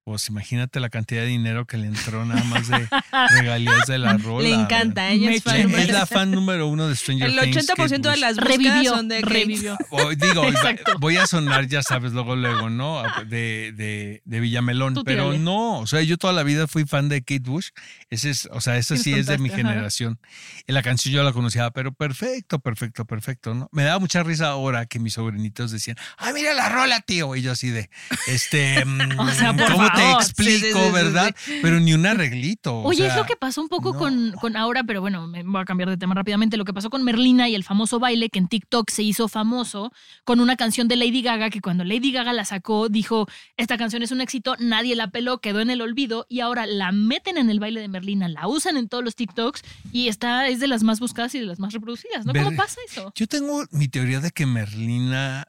Pues 0.08 0.30
imagínate 0.30 0.80
la 0.80 0.88
cantidad 0.88 1.24
de 1.24 1.28
dinero 1.28 1.66
que 1.66 1.76
le 1.76 1.88
entró 1.88 2.24
nada 2.24 2.42
más 2.46 2.70
de 2.70 2.88
regalías 3.32 3.88
de 3.88 3.98
la 3.98 4.16
rola. 4.16 4.48
Le 4.48 4.54
encanta, 4.56 5.10
ella 5.10 5.32
es 5.34 5.44
fan 5.44 5.70
la 5.92 6.06
fan 6.06 6.32
número 6.32 6.66
uno 6.68 6.88
de 6.88 6.96
Stranger 6.96 7.28
El 7.28 7.38
Things. 7.42 7.68
80% 7.68 7.76
Kate 7.76 7.98
de 8.00 8.10
Bush. 8.12 8.20
las 8.20 8.38
Revivió, 8.38 8.92
son 8.94 9.10
de 9.10 9.20
revivió. 9.20 9.78
O 9.90 10.12
digo, 10.12 10.46
Exacto. 10.48 10.94
voy 11.00 11.18
a 11.18 11.28
sonar, 11.28 11.68
ya 11.68 11.84
sabes, 11.84 12.14
luego, 12.14 12.38
luego, 12.38 12.70
¿no? 12.70 13.04
De, 13.28 13.74
de, 13.76 14.22
de 14.24 14.40
Villamelón. 14.40 14.94
Tú 14.94 15.04
pero 15.04 15.26
tírale. 15.26 15.40
no, 15.40 15.80
o 15.80 15.88
sea, 15.88 16.02
yo 16.04 16.16
toda 16.16 16.32
la 16.32 16.44
vida 16.44 16.68
fui 16.68 16.86
fan 16.86 17.10
de 17.10 17.20
Kate 17.20 17.42
Bush. 17.42 17.72
Ese 18.10 18.30
es, 18.30 18.48
o 18.54 18.62
sea, 18.62 18.78
esa 18.78 18.96
Sí, 18.96 19.12
es 19.14 19.26
de 19.26 19.38
mi 19.40 19.50
ajá. 19.50 19.58
generación. 19.58 20.22
Y 20.68 20.72
la 20.72 20.84
canción 20.84 21.14
yo 21.14 21.22
la 21.24 21.34
conocía, 21.34 21.70
pero 21.72 21.92
perfecto, 21.94 22.60
perfecto, 22.60 23.04
perfecto, 23.04 23.54
¿no? 23.54 23.68
Me 23.74 23.84
daba 23.84 24.00
mucha 24.00 24.24
risa 24.24 24.48
ahora 24.48 24.86
que 24.86 25.00
mis 25.00 25.16
sobrinitos 25.16 25.70
decían, 25.72 25.98
¡ay, 26.18 26.34
mira 26.34 26.54
la 26.54 26.70
rola, 26.70 27.02
tío! 27.02 27.36
Y 27.36 27.42
yo 27.42 27.52
así 27.52 27.72
de, 27.72 27.90
este, 28.28 28.86
mm, 28.86 29.20
O 29.20 29.30
sea, 29.32 29.54
por 29.54 29.70
¿cómo 29.70 29.97
te 29.98 30.12
explico, 30.12 30.52
sí, 30.52 30.74
sí, 30.74 30.74
sí, 30.74 30.92
¿verdad? 30.92 31.36
Pero 31.62 31.80
ni 31.80 31.94
un 31.94 32.06
arreglito. 32.06 32.76
o 32.76 32.88
Oye, 32.88 33.08
es 33.08 33.16
lo 33.16 33.26
que 33.26 33.36
pasó 33.36 33.62
un 33.62 33.70
poco 33.70 33.94
no. 33.94 34.00
con, 34.00 34.32
con 34.40 34.56
Aura, 34.56 34.84
pero 34.84 35.02
bueno, 35.02 35.28
me 35.28 35.44
voy 35.44 35.62
a 35.62 35.66
cambiar 35.66 35.90
de 35.90 35.98
tema 35.98 36.16
rápidamente. 36.16 36.58
Lo 36.58 36.66
que 36.66 36.74
pasó 36.74 36.90
con 36.90 37.04
Merlina 37.04 37.50
y 37.50 37.56
el 37.56 37.64
famoso 37.64 38.00
baile 38.00 38.30
que 38.30 38.40
en 38.40 38.48
TikTok 38.48 38.90
se 38.90 39.04
hizo 39.04 39.28
famoso 39.28 39.92
con 40.24 40.40
una 40.40 40.56
canción 40.56 40.88
de 40.88 40.96
Lady 40.96 41.22
Gaga 41.22 41.50
que 41.50 41.62
cuando 41.62 41.84
Lady 41.84 42.12
Gaga 42.12 42.34
la 42.34 42.46
sacó 42.46 42.90
dijo, 42.90 43.28
esta 43.58 43.78
canción 43.78 44.04
es 44.04 44.12
un 44.12 44.22
éxito, 44.22 44.56
nadie 44.60 44.96
la 44.96 45.10
peló, 45.10 45.40
quedó 45.40 45.60
en 45.62 45.70
el 45.70 45.82
olvido 45.82 46.26
y 46.30 46.40
ahora 46.40 46.66
la 46.66 46.92
meten 46.92 47.38
en 47.38 47.50
el 47.50 47.60
baile 47.60 47.82
de 47.82 47.88
Merlina, 47.88 48.28
la 48.28 48.48
usan 48.48 48.78
en 48.78 48.88
todos 48.88 49.04
los 49.04 49.16
TikToks 49.16 49.62
y 49.92 50.08
está, 50.08 50.48
es 50.48 50.60
de 50.60 50.68
las 50.68 50.84
más 50.84 51.00
buscadas 51.00 51.34
y 51.36 51.40
de 51.40 51.46
las 51.46 51.60
más 51.60 51.74
reproducidas, 51.74 52.26
¿no? 52.26 52.34
¿Cómo 52.34 52.56
pasa 52.56 52.80
eso? 52.88 53.12
Yo 53.16 53.28
tengo 53.28 53.66
mi 53.72 53.88
teoría 53.88 54.20
de 54.20 54.32
que 54.32 54.46
Merlina 54.46 55.48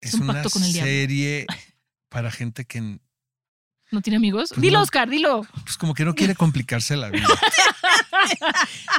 es, 0.00 0.14
Es 0.14 0.20
un 0.20 0.30
una 0.30 0.42
serie 0.44 1.46
para 2.08 2.30
gente 2.30 2.64
que 2.64 2.98
¿No 3.90 4.00
tiene 4.00 4.16
amigos? 4.16 4.50
Pues 4.50 4.60
dilo, 4.60 4.78
no. 4.78 4.82
Oscar, 4.82 5.08
dilo. 5.08 5.46
pues 5.64 5.76
como 5.76 5.94
que 5.94 6.04
no 6.04 6.14
quiere 6.14 6.34
complicarse 6.34 6.96
la 6.96 7.10
vida. 7.10 7.26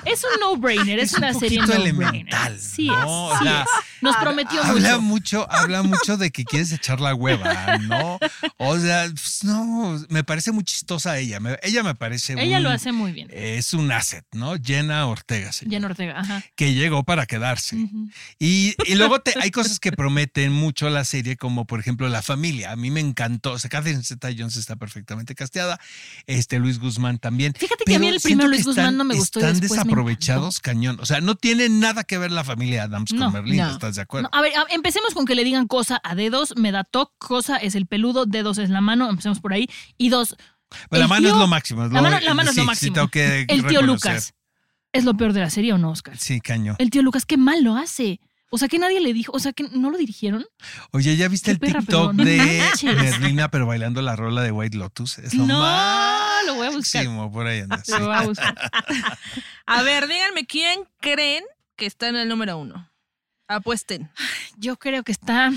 Es 0.05 0.23
un 0.23 0.39
no-brainer, 0.39 0.99
es, 0.99 1.11
Es 1.11 1.17
un 1.17 1.23
una 1.23 1.33
serie 1.33 1.59
no-brainer. 1.59 1.81
elemental, 1.81 2.59
Sí, 2.59 2.87
¿no? 2.87 3.33
es, 3.33 3.39
sí 3.39 3.47
es. 3.47 3.65
Nos 4.01 4.15
prometió 4.17 4.61
habla 4.63 4.99
mucho. 4.99 5.01
mucho, 5.41 5.51
habla 5.51 5.83
mucho 5.83 6.17
de 6.17 6.31
que 6.31 6.43
quieres 6.45 6.71
echar 6.71 6.99
la 7.01 7.15
hueva, 7.15 7.77
¿no? 7.79 8.19
O 8.57 8.77
sea, 8.77 9.07
pues, 9.09 9.43
no, 9.43 9.99
me 10.09 10.23
parece 10.23 10.51
muy 10.51 10.63
chistosa 10.63 11.17
ella. 11.17 11.39
me- 11.39 11.57
ella 11.63 11.81
me 11.83 11.95
parece 11.95 12.33
Ella 12.37 12.57
un- 12.57 12.63
lo 12.63 12.69
hace 12.69 12.91
muy 12.91 13.11
bien. 13.11 13.27
Es 13.31 13.73
un 13.73 13.91
asset, 13.91 14.25
¿no? 14.33 14.53
Jenna 14.63 15.07
Ortega, 15.07 15.51
se 15.51 15.65
Jen 15.65 15.71
llama, 15.71 15.87
Ortega, 15.87 16.19
ajá. 16.19 16.43
que 16.55 16.73
llegó 16.73 17.03
para 17.03 17.25
quedarse. 17.25 17.75
Y, 18.39 18.75
y 18.85 18.95
luego 18.95 19.19
te- 19.19 19.33
hay 19.41 19.51
cosas 19.51 19.79
que 19.79 19.91
prometen 19.91 20.51
mucho 20.51 20.89
la 20.89 21.03
serie, 21.03 21.35
como 21.37 21.65
por 21.65 21.79
ejemplo 21.79 22.07
la 22.07 22.21
familia. 22.21 22.71
A 22.71 22.75
mí 22.75 22.91
me 22.91 22.99
encantó. 22.99 23.53
O 23.53 23.59
sea, 23.59 23.69
Catherine 23.69 24.03
Zeta 24.03 24.29
Jones 24.37 24.57
está 24.57 24.75
perfectamente 24.75 25.33
casteada. 25.35 25.79
Este 26.27 26.59
Luis 26.59 26.79
Guzmán 26.79 27.17
también. 27.17 27.53
Fíjate 27.57 27.83
que 27.85 27.95
a 27.95 27.99
mí 27.99 28.07
el 28.07 28.19
primero 28.21 28.47
Luis 28.47 28.63
Guzmán 28.65 28.95
no 28.95 29.03
me 29.03 29.15
gustó 29.17 29.39
y 29.39 29.43
Están 29.43 29.55
me 29.55 29.67
desaprovechados 29.67 30.59
cañón. 30.59 30.97
O 31.01 31.05
sea, 31.05 31.21
no 31.21 31.35
tiene 31.35 31.69
nada 31.69 32.03
que 32.03 32.17
ver 32.17 32.31
la 32.31 32.43
familia 32.43 32.83
Adams 32.83 33.11
No, 33.13 33.25
con 33.25 33.33
Merlina, 33.33 33.67
no. 33.67 33.73
¿estás 33.73 33.95
de 33.95 34.01
acuerdo? 34.01 34.29
No, 34.31 34.37
a 34.37 34.41
ver, 34.41 34.53
empecemos 34.69 35.13
con 35.13 35.25
que 35.25 35.35
le 35.35 35.43
digan 35.43 35.67
cosa 35.67 35.99
a 36.03 36.15
dedos, 36.15 36.53
me 36.57 36.71
da 36.71 36.83
toc, 36.83 37.11
cosa 37.17 37.57
es 37.57 37.75
el 37.75 37.85
peludo, 37.85 38.25
dedos 38.25 38.57
es 38.57 38.69
la 38.69 38.81
mano, 38.81 39.09
empecemos 39.09 39.39
por 39.39 39.53
ahí. 39.53 39.67
Y 39.97 40.09
dos, 40.09 40.35
Pero 40.89 41.01
la 41.01 41.07
mano 41.07 41.27
es 41.27 41.33
tío- 41.33 41.39
lo 41.39 41.47
máximo. 41.47 41.85
es 41.85 41.91
la 41.91 42.01
lo- 42.01 42.09
mano, 42.09 42.19
la 42.25 42.33
mano 42.33 42.49
es 42.49 42.55
sí, 42.55 42.59
lo 42.61 42.63
sí 42.63 42.67
máximo. 42.67 42.93
tengo 42.93 43.07
que 43.09 43.41
el 43.41 43.47
tío 43.47 43.81
reconocer. 43.81 43.85
Lucas. 44.13 44.33
¿Es 44.93 45.03
lo 45.03 45.15
peor 45.15 45.33
de 45.33 45.41
la 45.41 45.49
serie 45.49 45.73
o 45.73 45.77
no, 45.77 45.91
Oscar? 45.91 46.17
Sí, 46.17 46.39
caño. 46.39 46.75
El 46.79 46.89
tío 46.89 47.01
Lucas, 47.03 47.25
qué 47.25 47.37
mal 47.37 47.63
lo 47.63 47.75
hace. 47.75 48.19
O 48.49 48.57
sea, 48.57 48.69
que 48.69 48.79
nadie 48.79 49.01
le 49.01 49.11
dijo, 49.13 49.33
o 49.33 49.39
sea, 49.39 49.51
que 49.51 49.63
no 49.73 49.91
lo 49.91 49.97
dirigieron. 49.97 50.45
Oye, 50.91 51.17
¿ya 51.17 51.27
viste 51.27 51.51
el 51.51 51.59
perra, 51.59 51.81
TikTok 51.81 52.11
pero 52.11 52.13
no 52.13 52.23
de. 52.23 52.63
Merlina, 52.83 53.51
pero 53.51 53.65
bailando 53.67 54.01
la 54.01 54.15
rola 54.15 54.41
de 54.41 54.51
White 54.51 54.77
Lotus? 54.77 55.17
Es 55.19 55.33
lo 55.33 55.45
no, 55.45 55.59
máximo. 55.59 56.26
Lo 56.47 56.55
voy 56.55 56.67
a 56.67 56.71
buscar. 56.71 57.05
Por 57.31 57.47
ahí 57.47 57.59
anda. 57.61 57.81
sí. 57.83 57.91
Lo 57.91 58.07
voy 58.07 58.15
a 58.15 58.21
buscar. 58.21 58.55
A 59.65 59.81
ver, 59.83 60.07
díganme 60.07 60.45
quién 60.45 60.81
creen 61.01 61.43
que 61.75 61.85
está 61.85 62.07
en 62.07 62.15
el 62.15 62.27
número 62.29 62.57
uno. 62.57 62.89
Apuesten. 63.47 64.09
Yo 64.57 64.77
creo 64.77 65.03
que 65.03 65.11
está. 65.11 65.51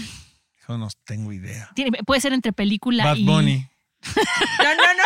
Yo 0.69 0.79
no 0.79 0.89
tengo 1.05 1.33
idea. 1.33 1.71
tiene- 1.75 1.99
puede 2.05 2.21
ser 2.21 2.33
entre 2.33 2.53
película 2.53 3.05
Bad 3.05 3.17
y. 3.17 3.25
Bunny. 3.25 3.67
No, 4.59 4.75
no, 4.75 4.95
no. 4.95 5.03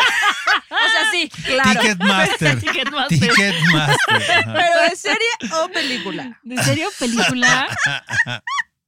O 0.71 0.89
sea, 0.91 1.11
sí, 1.11 1.29
claro. 1.47 1.81
Ticketmaster. 1.81 2.61
Ticketmaster. 2.61 3.19
Ticketmaster. 3.19 4.45
Pero 4.45 4.83
de 4.91 4.97
serie 4.97 5.29
o 5.53 5.69
película. 5.69 6.39
¿De 6.45 6.63
serio? 6.63 6.89
¿Película? 6.99 7.67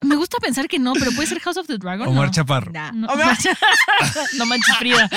Me 0.02 0.14
gusta 0.14 0.36
pensar 0.38 0.68
que 0.68 0.78
no, 0.78 0.92
pero 0.92 1.10
puede 1.12 1.26
ser 1.26 1.40
House 1.40 1.56
of 1.56 1.66
the 1.66 1.78
Dragon. 1.78 2.06
Omar 2.08 2.26
no. 2.26 2.32
Chaparro. 2.32 2.70
Nah. 2.70 2.92
No, 2.92 3.08
Omar- 3.08 3.36
no 4.36 4.46
manches, 4.46 4.76
Frida. 4.78 5.08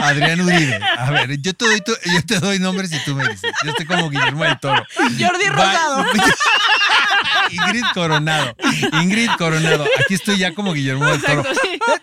Adrián 0.00 0.40
Uribe. 0.42 0.78
A 0.98 1.10
ver, 1.10 1.40
yo 1.40 1.54
te 1.54 1.64
doy, 1.64 1.80
tu- 1.80 1.96
yo 2.12 2.22
te 2.26 2.38
doy 2.38 2.58
nombres 2.58 2.92
y 2.92 2.98
tú 3.04 3.14
me 3.14 3.26
dices. 3.26 3.50
Yo 3.64 3.70
estoy 3.70 3.86
como 3.86 4.10
Guillermo 4.10 4.44
del 4.44 4.60
Toro. 4.60 4.84
Jordi 4.96 5.46
Rosado. 5.48 6.04
Ingrid 7.50 7.84
Coronado. 7.94 8.56
Ingrid 9.02 9.30
Coronado. 9.38 9.84
Aquí 10.00 10.14
estoy 10.14 10.38
ya 10.38 10.54
como 10.54 10.72
Guillermo 10.72 11.06
del 11.06 11.22
Toro. 11.22 11.44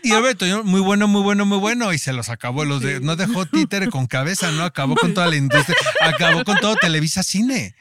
Y 0.04 0.12
Alberto, 0.14 0.46
muy 0.64 0.82
bueno, 0.82 1.08
muy 1.08 1.22
bueno, 1.22 1.46
muy 1.46 1.58
bueno. 1.58 1.94
Y 1.94 1.98
se 1.98 2.14
los 2.14 2.30
acabó. 2.30 2.66
Los 2.66 2.82
de, 2.82 3.00
no 3.00 3.16
dejó 3.16 3.46
títere 3.46 3.90
con 3.90 4.08
cabeza, 4.08 4.52
¿no? 4.52 4.64
Acabó 4.64 4.96
con 4.96 5.14
toda 5.14 5.28
la 5.28 5.36
industria. 5.36 5.78
Acabó 6.02 6.44
con 6.44 6.58
todo 6.58 6.76
Televisa 6.76 7.24
Cine. 7.24 7.76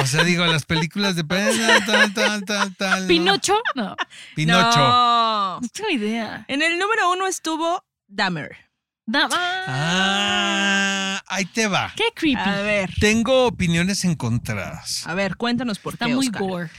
O 0.00 0.06
sea, 0.06 0.24
digo, 0.24 0.46
las 0.46 0.64
películas 0.64 1.16
de 1.16 1.24
tal, 1.24 1.84
tal, 1.86 2.14
tal, 2.14 2.44
tal, 2.44 2.76
tal, 2.76 3.02
¿no? 3.02 3.08
¿Pinocho? 3.08 3.60
No. 3.74 3.96
Pinocho. 4.34 4.78
No. 4.78 5.60
No 5.60 5.68
tengo 5.68 5.90
idea. 5.90 6.44
En 6.48 6.62
el 6.62 6.78
número 6.78 7.10
uno 7.12 7.26
estuvo 7.26 7.84
Dahmer. 8.08 8.69
Da- 9.10 9.28
ah, 9.32 9.64
Ah, 9.66 11.22
ahí 11.26 11.44
te 11.46 11.66
va. 11.66 11.92
qué 11.96 12.04
creepy. 12.14 12.38
A 12.40 12.60
ver. 12.62 12.90
Tengo 13.00 13.46
opiniones 13.46 14.04
encontradas. 14.04 15.04
A 15.06 15.14
ver, 15.14 15.36
cuéntanos 15.36 15.78
por 15.80 15.94
Está 15.94 16.06
qué. 16.06 16.14
muy 16.14 16.26
Oscar. 16.26 16.42
gore. 16.42 16.70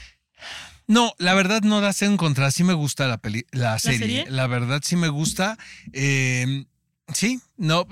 No, 0.86 1.12
la 1.18 1.34
verdad 1.34 1.60
no 1.62 1.80
las 1.82 2.00
he 2.02 2.06
encontrado. 2.06 2.50
Sí 2.50 2.64
me 2.64 2.72
gusta 2.72 3.06
la, 3.06 3.18
peli 3.18 3.44
la, 3.52 3.78
serie. 3.78 3.98
serie? 3.98 4.24
La 4.28 4.46
verdad 4.46 4.80
sí 4.82 4.96
me 4.96 5.08
gusta. 5.08 5.58
Eh, 5.92 6.64
sí, 7.12 7.40
no, 7.58 7.86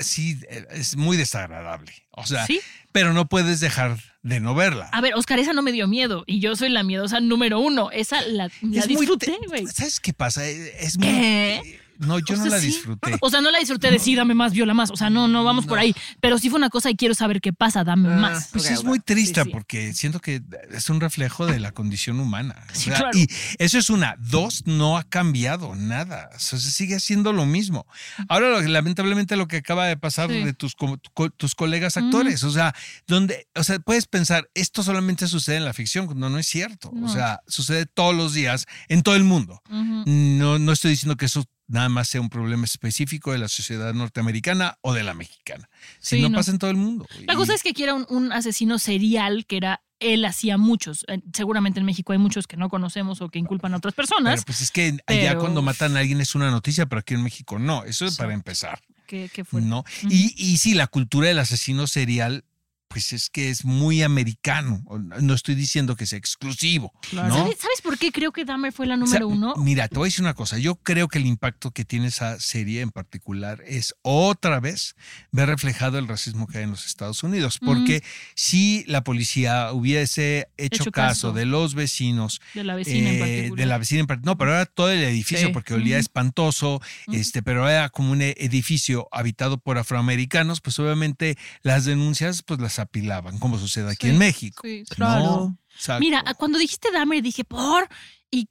sí, 0.00 0.40
es 0.70 0.96
muy 0.96 1.16
desagradable. 1.16 1.92
O 2.10 2.26
sea, 2.26 2.46
¿Sí? 2.46 2.60
pero 2.92 3.12
no 3.12 3.28
puedes 3.28 3.60
dejar 3.60 3.98
de 4.22 4.40
no 4.40 4.54
verla. 4.56 4.88
A 4.92 5.00
ver, 5.00 5.14
Oscar, 5.14 5.38
esa 5.38 5.52
no 5.52 5.62
me 5.62 5.70
dio 5.72 5.86
miedo. 5.86 6.24
Y 6.26 6.40
yo 6.40 6.56
soy 6.56 6.68
la 6.68 6.82
miedosa 6.82 7.20
número 7.20 7.60
uno. 7.60 7.90
Esa 7.92 8.20
la, 8.22 8.44
la 8.48 8.80
Es 8.80 8.88
muy 8.88 8.96
disfruté, 8.96 9.36
güey. 9.46 9.66
¿Sabes 9.68 10.00
qué 10.00 10.12
pasa? 10.12 10.44
Es 10.46 10.98
muy. 10.98 11.06
¿Qué? 11.06 11.80
No, 11.98 12.18
yo 12.18 12.34
O 12.34 12.36
no 12.38 12.42
sea, 12.44 12.52
la 12.52 12.60
sí. 12.60 12.66
disfruté. 12.66 13.16
O 13.20 13.28
sea, 13.30 13.40
no 13.40 13.50
la 13.50 13.58
disfruté 13.58 13.90
de 13.90 13.98
sí, 13.98 14.14
dame 14.14 14.34
más, 14.34 14.52
viola 14.52 14.72
más. 14.74 14.90
O 14.90 14.96
sea, 14.96 15.10
no, 15.10 15.28
no 15.28 15.44
vamos 15.44 15.66
por 15.66 15.76
No. 15.78 15.82
ahí. 15.82 15.94
Pero 16.20 16.38
sí 16.38 16.48
fue 16.48 16.58
una 16.58 16.70
cosa 16.70 16.90
y 16.90 16.96
quiero 16.96 17.14
saber 17.14 17.40
qué 17.40 17.52
pasa, 17.52 17.84
dame 17.84 18.08
Ah. 18.12 18.16
más. 18.16 18.48
Pues 18.52 18.70
es 18.70 18.84
muy 18.84 19.00
triste 19.00 19.40
Sí, 19.42 19.46
sí. 19.46 19.50
porque 19.52 19.92
siento 19.92 20.20
que 20.20 20.40
es 20.70 20.88
un 20.90 21.00
reflejo 21.00 21.46
de 21.46 21.58
la 21.60 21.72
condición 21.72 22.20
humana. 22.20 22.54
O 22.70 22.74
Sí, 22.74 22.84
sea, 22.84 22.98
claro. 22.98 23.18
Y 23.18 23.28
eso 23.58 23.78
es 23.78 23.90
una. 23.90 24.14
Dos, 24.18 24.62
no 24.66 24.96
ha 24.96 25.04
cambiado 25.04 25.74
nada. 25.74 26.30
O 26.34 26.38
sea, 26.38 26.58
se 26.58 26.70
sigue 26.70 26.94
haciendo 26.96 27.32
lo 27.32 27.46
mismo. 27.46 27.86
Ahora, 28.28 28.60
lamentablemente, 28.62 29.36
lo 29.36 29.48
que 29.48 29.56
acaba 29.58 29.86
de 29.86 29.96
pasar 29.96 30.30
Sí. 30.30 30.44
de 30.44 30.52
tus, 30.54 30.74
co- 30.76 30.98
tus 31.36 31.54
colegas 31.54 31.96
actores, 31.96 32.44
o 32.44 32.50
sea, 32.50 32.74
donde, 33.06 33.48
o 33.54 33.64
sea, 33.64 33.78
puedes 33.80 34.06
pensar, 34.06 34.48
esto 34.54 34.82
solamente 34.82 35.26
sucede 35.26 35.56
en 35.56 35.64
la 35.64 35.72
ficción, 35.72 36.06
cuando 36.06 36.30
no 36.30 36.38
es 36.38 36.46
cierto. 36.46 36.90
O 36.90 36.94
No. 36.94 37.08
sea, 37.08 37.40
sucede 37.48 37.86
todos 37.86 38.14
los 38.14 38.32
días 38.34 38.66
en 38.88 39.02
todo 39.02 39.16
el 39.16 39.24
mundo. 39.24 39.60
No, 39.70 40.58
no 40.58 40.72
estoy 40.72 40.92
diciendo 40.92 41.16
que 41.16 41.26
eso 41.26 41.44
nada 41.68 41.88
más 41.88 42.08
sea 42.08 42.20
un 42.20 42.28
problema 42.30 42.64
específico 42.64 43.32
de 43.32 43.38
la 43.38 43.48
sociedad 43.48 43.94
norteamericana 43.94 44.76
o 44.80 44.92
de 44.94 45.04
la 45.04 45.14
mexicana. 45.14 45.68
Si 46.00 46.16
Sí, 46.16 46.22
no, 46.22 46.30
no. 46.30 46.38
pasa 46.38 46.50
en 46.50 46.58
todo 46.58 46.70
el 46.70 46.76
mundo. 46.76 47.06
La 47.26 47.34
Y- 47.34 47.36
cosa 47.36 47.54
es 47.54 47.62
que 47.62 47.72
quiera 47.74 47.94
un, 47.94 48.06
un 48.08 48.32
asesino 48.32 48.78
serial 48.78 49.46
que 49.46 49.58
era. 49.58 49.82
Él 50.00 50.24
hacía 50.24 50.58
muchos. 50.58 51.04
Seguramente 51.34 51.80
en 51.80 51.86
México 51.86 52.12
hay 52.12 52.18
muchos 52.18 52.46
que 52.46 52.56
no 52.56 52.68
conocemos 52.68 53.20
o 53.20 53.28
que 53.30 53.40
inculpan 53.40 53.74
a 53.74 53.78
otras 53.78 53.94
personas. 53.94 54.34
Pero 54.34 54.46
pues 54.46 54.60
es 54.60 54.70
que 54.70 54.96
allá 55.08 55.36
cuando 55.38 55.60
matan 55.60 55.96
a 55.96 56.00
alguien 56.00 56.20
es 56.20 56.36
una 56.36 56.52
noticia, 56.52 56.86
pero 56.86 57.00
aquí 57.00 57.14
en 57.14 57.24
México 57.24 57.58
no. 57.58 57.82
Eso 57.84 58.06
es 58.06 58.12
Sí. 58.14 58.18
para 58.18 58.32
empezar. 58.32 58.80
que, 59.08 59.28
que 59.32 59.42
fue. 59.44 59.60
¿no? 59.62 59.84
Y, 60.08 60.34
y 60.36 60.58
sí, 60.58 60.74
la 60.74 60.86
cultura 60.86 61.28
del 61.28 61.38
asesino 61.40 61.86
serial, 61.88 62.44
pues 62.88 63.12
es 63.12 63.28
que 63.30 63.50
es 63.50 63.64
muy 63.64 64.02
americano. 64.02 64.82
No 65.20 65.34
estoy 65.34 65.54
diciendo 65.54 65.94
que 65.96 66.06
sea 66.06 66.18
exclusivo. 66.18 66.92
¿no? 67.12 67.20
¿Sabes, 67.34 67.58
sabes 67.58 67.80
por 67.82 67.98
qué 67.98 68.10
creo 68.12 68.32
que 68.32 68.44
Dahmer 68.44 68.72
fue 68.72 68.86
la 68.86 68.94
O 68.94 69.06
sea, 69.06 69.20
número 69.20 69.28
uno? 69.28 69.54
Mira, 69.56 69.88
te 69.88 69.96
voy 69.96 70.06
a 70.06 70.08
decir 70.08 70.22
una 70.22 70.34
cosa. 70.34 70.58
Yo 70.58 70.76
creo 70.76 71.08
que 71.08 71.18
el 71.18 71.26
impacto 71.26 71.70
que 71.70 71.84
tiene 71.84 72.06
esa 72.08 72.40
serie 72.40 72.80
en 72.80 72.90
particular 72.90 73.62
es 73.66 73.94
otra 74.02 74.58
vez 74.60 74.94
ver 75.32 75.48
reflejado 75.48 75.98
el 75.98 76.08
racismo 76.08 76.46
que 76.46 76.58
hay 76.58 76.64
en 76.64 76.70
los 76.70 76.86
Estados 76.86 77.22
Unidos. 77.22 77.58
Porque 77.64 78.02
si 78.34 78.84
la 78.86 79.04
policía 79.04 79.72
hubiese 79.72 80.48
hecho, 80.56 80.82
Hecho 80.82 80.92
caso, 80.92 81.28
caso. 81.28 81.32
de 81.32 81.44
los 81.46 81.74
vecinos, 81.74 82.40
De 82.54 82.64
la 82.64 82.74
vecina 82.74 83.10
en 83.10 83.16
eh, 83.16 83.18
particular. 83.18 83.58
de 83.58 83.66
la 83.66 83.78
vecina 83.78 84.00
en 84.00 84.06
particular, 84.06 84.34
no, 84.34 84.38
pero 84.38 84.52
era 84.54 84.66
todo 84.66 84.90
el 84.90 85.02
edificio 85.04 85.48
Sí. 85.48 85.52
porque 85.52 85.74
olía 85.74 85.96
Ujú. 85.96 86.00
espantoso, 86.00 86.80
este, 87.12 87.42
pero 87.42 87.68
era 87.68 87.88
como 87.90 88.12
un 88.12 88.22
e- 88.22 88.34
edificio 88.38 89.08
habitado 89.12 89.58
por 89.58 89.78
afroamericanos, 89.78 90.60
pues 90.60 90.78
obviamente 90.78 91.36
las 91.62 91.84
denuncias 91.84 92.42
pues 92.42 92.60
las 92.60 92.77
apilaban, 92.82 93.38
como 93.38 93.58
sucede 93.58 93.90
aquí 93.92 94.06
Sí, 94.06 94.12
en 94.12 94.18
México. 94.18 94.62
sí, 94.64 94.84
sí. 94.86 94.90
¿no? 94.90 94.94
Claro. 94.96 95.56
Exacto. 95.74 96.00
Mira, 96.04 96.24
cuando 96.38 96.58
dijiste 96.58 96.90
Dahmer 96.92 97.22
dije, 97.22 97.44
por. 97.44 97.88
Y, 98.30 98.48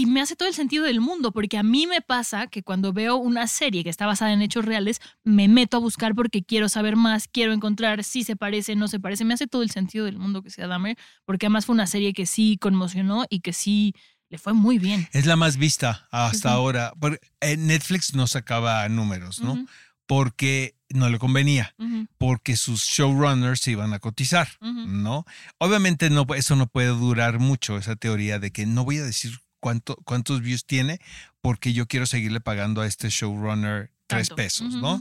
y 0.00 0.04
me 0.06 0.20
hace 0.20 0.36
todo 0.36 0.46
el 0.48 0.54
sentido 0.54 0.84
del 0.84 1.00
mundo, 1.00 1.32
porque 1.32 1.56
a 1.56 1.62
mí 1.62 1.86
me 1.86 2.02
pasa 2.02 2.48
que 2.48 2.62
cuando 2.62 2.92
veo 2.92 3.16
una 3.16 3.46
serie 3.46 3.82
que 3.82 3.88
está 3.88 4.04
basada 4.06 4.32
en 4.32 4.42
hechos 4.42 4.64
reales, 4.64 5.00
me 5.24 5.48
meto 5.48 5.78
a 5.78 5.80
buscar 5.80 6.14
porque 6.14 6.42
quiero 6.42 6.68
saber 6.68 6.96
más, 6.96 7.28
quiero 7.28 7.52
encontrar 7.54 8.04
si 8.04 8.22
se 8.24 8.36
parece, 8.36 8.76
no 8.76 8.88
se 8.88 9.00
parece. 9.00 9.24
Me 9.24 9.32
hace 9.34 9.46
todo 9.46 9.62
el 9.62 9.70
sentido 9.70 10.04
del 10.04 10.18
mundo 10.18 10.42
que 10.42 10.50
sea 10.50 10.66
Dahmer, 10.66 10.98
porque 11.24 11.46
además 11.46 11.64
fue 11.66 11.74
una 11.74 11.86
serie 11.86 12.12
que 12.12 12.26
sí 12.26 12.58
conmocionó 12.60 13.24
y 13.30 13.40
que 13.40 13.52
sí 13.54 13.94
le 14.28 14.38
fue 14.38 14.52
muy 14.52 14.78
bien. 14.78 15.08
Es 15.12 15.24
la 15.26 15.36
más 15.36 15.56
vista 15.56 16.06
hasta 16.12 16.50
Ujú. 16.50 16.56
ahora. 16.58 16.92
Por- 17.00 17.18
eh, 17.40 17.56
Netflix 17.56 18.14
no 18.14 18.26
sacaba 18.26 18.88
números, 18.88 19.40
¿no? 19.40 19.52
Ujú, 19.54 19.66
Porque 20.10 20.74
no 20.88 21.08
le 21.08 21.20
convenía, 21.20 21.72
porque 22.18 22.56
sus 22.56 22.82
showrunners 22.82 23.60
se 23.60 23.70
iban 23.70 23.92
a 23.92 24.00
cotizar. 24.00 24.48
¿no? 24.60 25.24
Obviamente 25.58 26.10
no, 26.10 26.26
eso 26.34 26.56
no 26.56 26.66
puede 26.66 26.88
durar 26.88 27.38
mucho, 27.38 27.78
esa 27.78 27.94
teoría 27.94 28.40
de 28.40 28.50
que 28.50 28.66
no 28.66 28.84
voy 28.84 28.98
a 28.98 29.04
decir 29.04 29.38
cuánto, 29.60 29.94
cuántos 30.04 30.40
views 30.42 30.66
tiene, 30.66 31.00
porque 31.40 31.72
yo 31.72 31.86
quiero 31.86 32.06
seguirle 32.06 32.40
pagando 32.40 32.80
a 32.80 32.88
este 32.88 33.08
showrunner 33.08 33.92
tres 34.08 34.30
pesos. 34.30 34.74
¿no? 34.74 35.00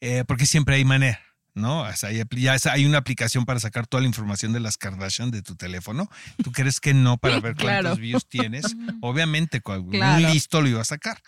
Eh, 0.00 0.22
porque 0.24 0.46
siempre 0.46 0.76
hay 0.76 0.84
manera. 0.84 1.20
¿No? 1.56 1.82
O 1.82 1.92
sea, 1.96 2.10
ya 2.10 2.24
hay 2.72 2.84
una 2.84 2.98
aplicación 2.98 3.44
para 3.44 3.60
sacar 3.60 3.86
toda 3.86 4.00
la 4.00 4.08
información 4.08 4.52
de 4.52 4.58
las 4.58 4.76
Kardashian 4.76 5.30
de 5.30 5.40
tu 5.40 5.54
teléfono. 5.54 6.10
¿Tú 6.42 6.50
crees 6.50 6.80
que 6.80 6.94
no 6.94 7.16
para 7.16 7.38
ver 7.38 7.54
Claro. 7.56 7.82
cuántos 7.90 8.00
views 8.00 8.26
tienes? 8.26 8.64
Obviamente, 9.00 9.60
Claro. 9.60 9.82
un 10.26 10.32
listo 10.32 10.60
lo 10.60 10.68
iba 10.68 10.80
a 10.80 10.84
sacar. 10.84 11.22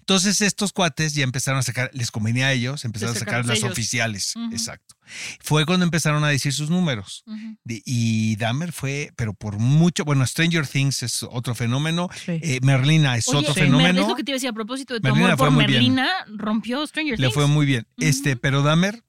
Entonces, 0.00 0.42
estos 0.42 0.72
cuates 0.74 1.14
ya 1.14 1.24
empezaron 1.24 1.60
a 1.60 1.62
sacar, 1.62 1.90
les 1.94 2.10
convenía 2.10 2.48
a 2.48 2.52
ellos, 2.52 2.84
empezaron 2.84 3.16
a 3.16 3.18
sacar 3.18 3.46
las 3.46 3.62
oficiales. 3.62 4.34
Exacto. 4.52 4.96
Fue 5.40 5.64
cuando 5.66 5.84
empezaron 5.84 6.22
a 6.24 6.28
decir 6.28 6.52
sus 6.52 6.68
números. 6.70 7.24
De- 7.64 7.82
y 7.86 8.36
Dahmer 8.36 8.72
fue, 8.72 9.12
pero 9.16 9.32
por 9.32 9.58
mucho, 9.58 10.04
bueno, 10.04 10.26
Stranger 10.26 10.66
Things 10.66 11.02
es 11.02 11.22
otro 11.22 11.54
fenómeno, 11.54 12.08
Sí. 12.14 12.32
eh, 12.42 12.60
Merlina 12.62 13.16
es 13.16 13.26
Oye, 13.28 13.38
otro 13.38 13.54
fenómeno. 13.54 14.02
Es 14.02 14.06
lo 14.08 14.14
que 14.14 14.24
te 14.24 14.30
iba 14.32 14.34
a 14.34 14.38
decir 14.38 14.50
a 14.50 14.52
propósito 14.52 14.92
de 14.94 15.00
tu 15.00 15.04
Merlina 15.08 15.26
amor 15.32 15.38
por 15.38 15.50
muy 15.52 15.64
bien. 15.64 15.78
Merlina, 15.80 16.08
rompió 16.36 16.86
Stranger 16.86 17.18
Le 17.18 17.26
Things. 17.28 17.34
fue 17.34 17.46
muy 17.46 17.64
bien. 17.66 17.86
Este, 17.96 18.36
pero 18.36 18.62
Dahmer 18.62 19.02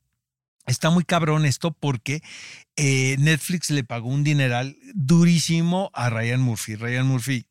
está 0.71 0.89
muy 0.89 1.03
cabrón 1.03 1.45
esto 1.45 1.71
porque 1.71 2.21
eh, 2.75 3.15
Netflix 3.19 3.69
le 3.69 3.83
pagó 3.83 4.09
un 4.09 4.23
dineral 4.23 4.77
durísimo 4.93 5.91
a 5.93 6.09
Ryan 6.09 6.41
Murphy. 6.41 6.75
Ryan 6.75 7.07
Murphy 7.07 7.45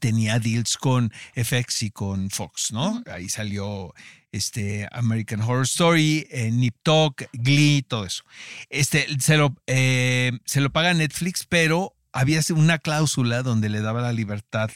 tenía 0.00 0.38
deals 0.38 0.76
con 0.76 1.12
FX 1.34 1.82
y 1.82 1.90
con 1.90 2.30
Fox, 2.30 2.72
¿no? 2.72 3.02
Ahí 3.10 3.28
salió 3.28 3.94
este 4.32 4.88
American 4.90 5.40
Horror 5.40 5.64
Story, 5.64 6.26
eh, 6.30 6.50
Nip 6.50 6.76
Tuck, 6.82 7.22
Glee, 7.32 7.82
todo 7.82 8.04
eso. 8.04 8.24
Este, 8.68 9.06
se 9.20 9.36
lo, 9.36 9.54
eh, 9.66 10.32
se 10.44 10.60
lo 10.60 10.70
paga 10.70 10.92
Netflix, 10.94 11.46
pero 11.48 11.94
había 12.12 12.40
una 12.50 12.78
cláusula 12.78 13.42
donde 13.42 13.68
le 13.68 13.80
daba 13.80 14.00
la 14.00 14.12
libertad 14.12 14.70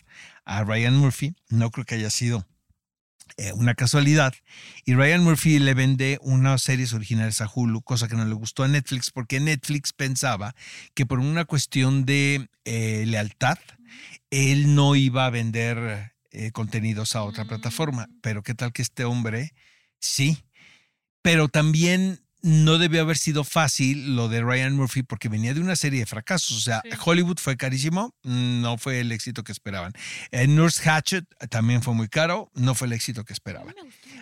a 0.45 0.65
Ryan 0.65 0.97
Murphy. 0.97 1.35
No 1.49 1.71
creo 1.71 1.85
que 1.85 1.97
haya 1.97 2.11
sido 2.11 2.47
eh, 3.39 3.53
una 3.53 3.77
casualidad. 3.77 4.35
Y 4.85 4.95
Ryan 4.95 5.23
Murphy 5.23 5.61
le 5.61 5.73
vende 5.73 6.19
unas 6.23 6.61
series 6.61 6.93
originales 6.93 7.41
a 7.41 7.49
Hulu, 7.49 7.83
cosa 7.83 8.09
que 8.09 8.17
no 8.17 8.25
le 8.25 8.35
gustó 8.35 8.65
a 8.65 8.69
Netflix, 8.69 9.13
porque 9.13 9.39
Netflix 9.39 9.93
pensaba 9.93 10.57
que 10.95 11.07
por 11.07 11.21
una 11.21 11.45
cuestión 11.45 12.05
de 12.05 12.49
eh, 12.65 13.05
lealtad, 13.07 13.59
él 14.31 14.75
no 14.75 14.97
iba 14.97 15.25
a 15.25 15.31
vender 15.31 16.13
eh, 16.33 16.51
contenidos 16.51 17.15
a 17.15 17.23
otra 17.23 17.45
plataforma. 17.45 18.09
Pero 18.23 18.43
qué 18.43 18.55
tal 18.55 18.73
que 18.73 18.83
este 18.83 19.05
hombre, 19.05 19.55
sí. 20.01 20.43
Pero 21.23 21.47
también 21.47 22.21
no 22.49 22.79
debió 22.79 23.03
haber 23.03 23.19
sido 23.19 23.45
fácil 23.45 24.17
lo 24.17 24.29
de 24.29 24.41
Ryan 24.43 24.75
Murphy 24.75 25.03
porque 25.03 25.29
venía 25.29 25.53
de 25.53 25.61
una 25.61 25.77
serie 25.77 26.01
de 26.01 26.07
fracasos. 26.07 26.57
O 26.57 26.61
sea, 26.61 26.81
Sí. 26.85 26.91
Hollywood 27.05 27.39
fue 27.39 27.57
carísimo, 27.57 28.15
no 28.23 28.79
fue 28.79 29.01
el 29.01 29.13
éxito 29.13 29.45
que 29.45 29.53
esperaban. 29.53 29.93
Eh, 30.31 30.47
Nurse 30.47 30.89
Hatchet 30.89 31.25
también 31.51 31.83
fue 31.83 31.93
muy 31.95 32.09
caro, 32.09 32.51
no 32.55 32.75
fue 32.75 32.87
el 32.87 32.95
éxito 32.95 33.25
que 33.25 33.33
esperaban. 33.33 33.75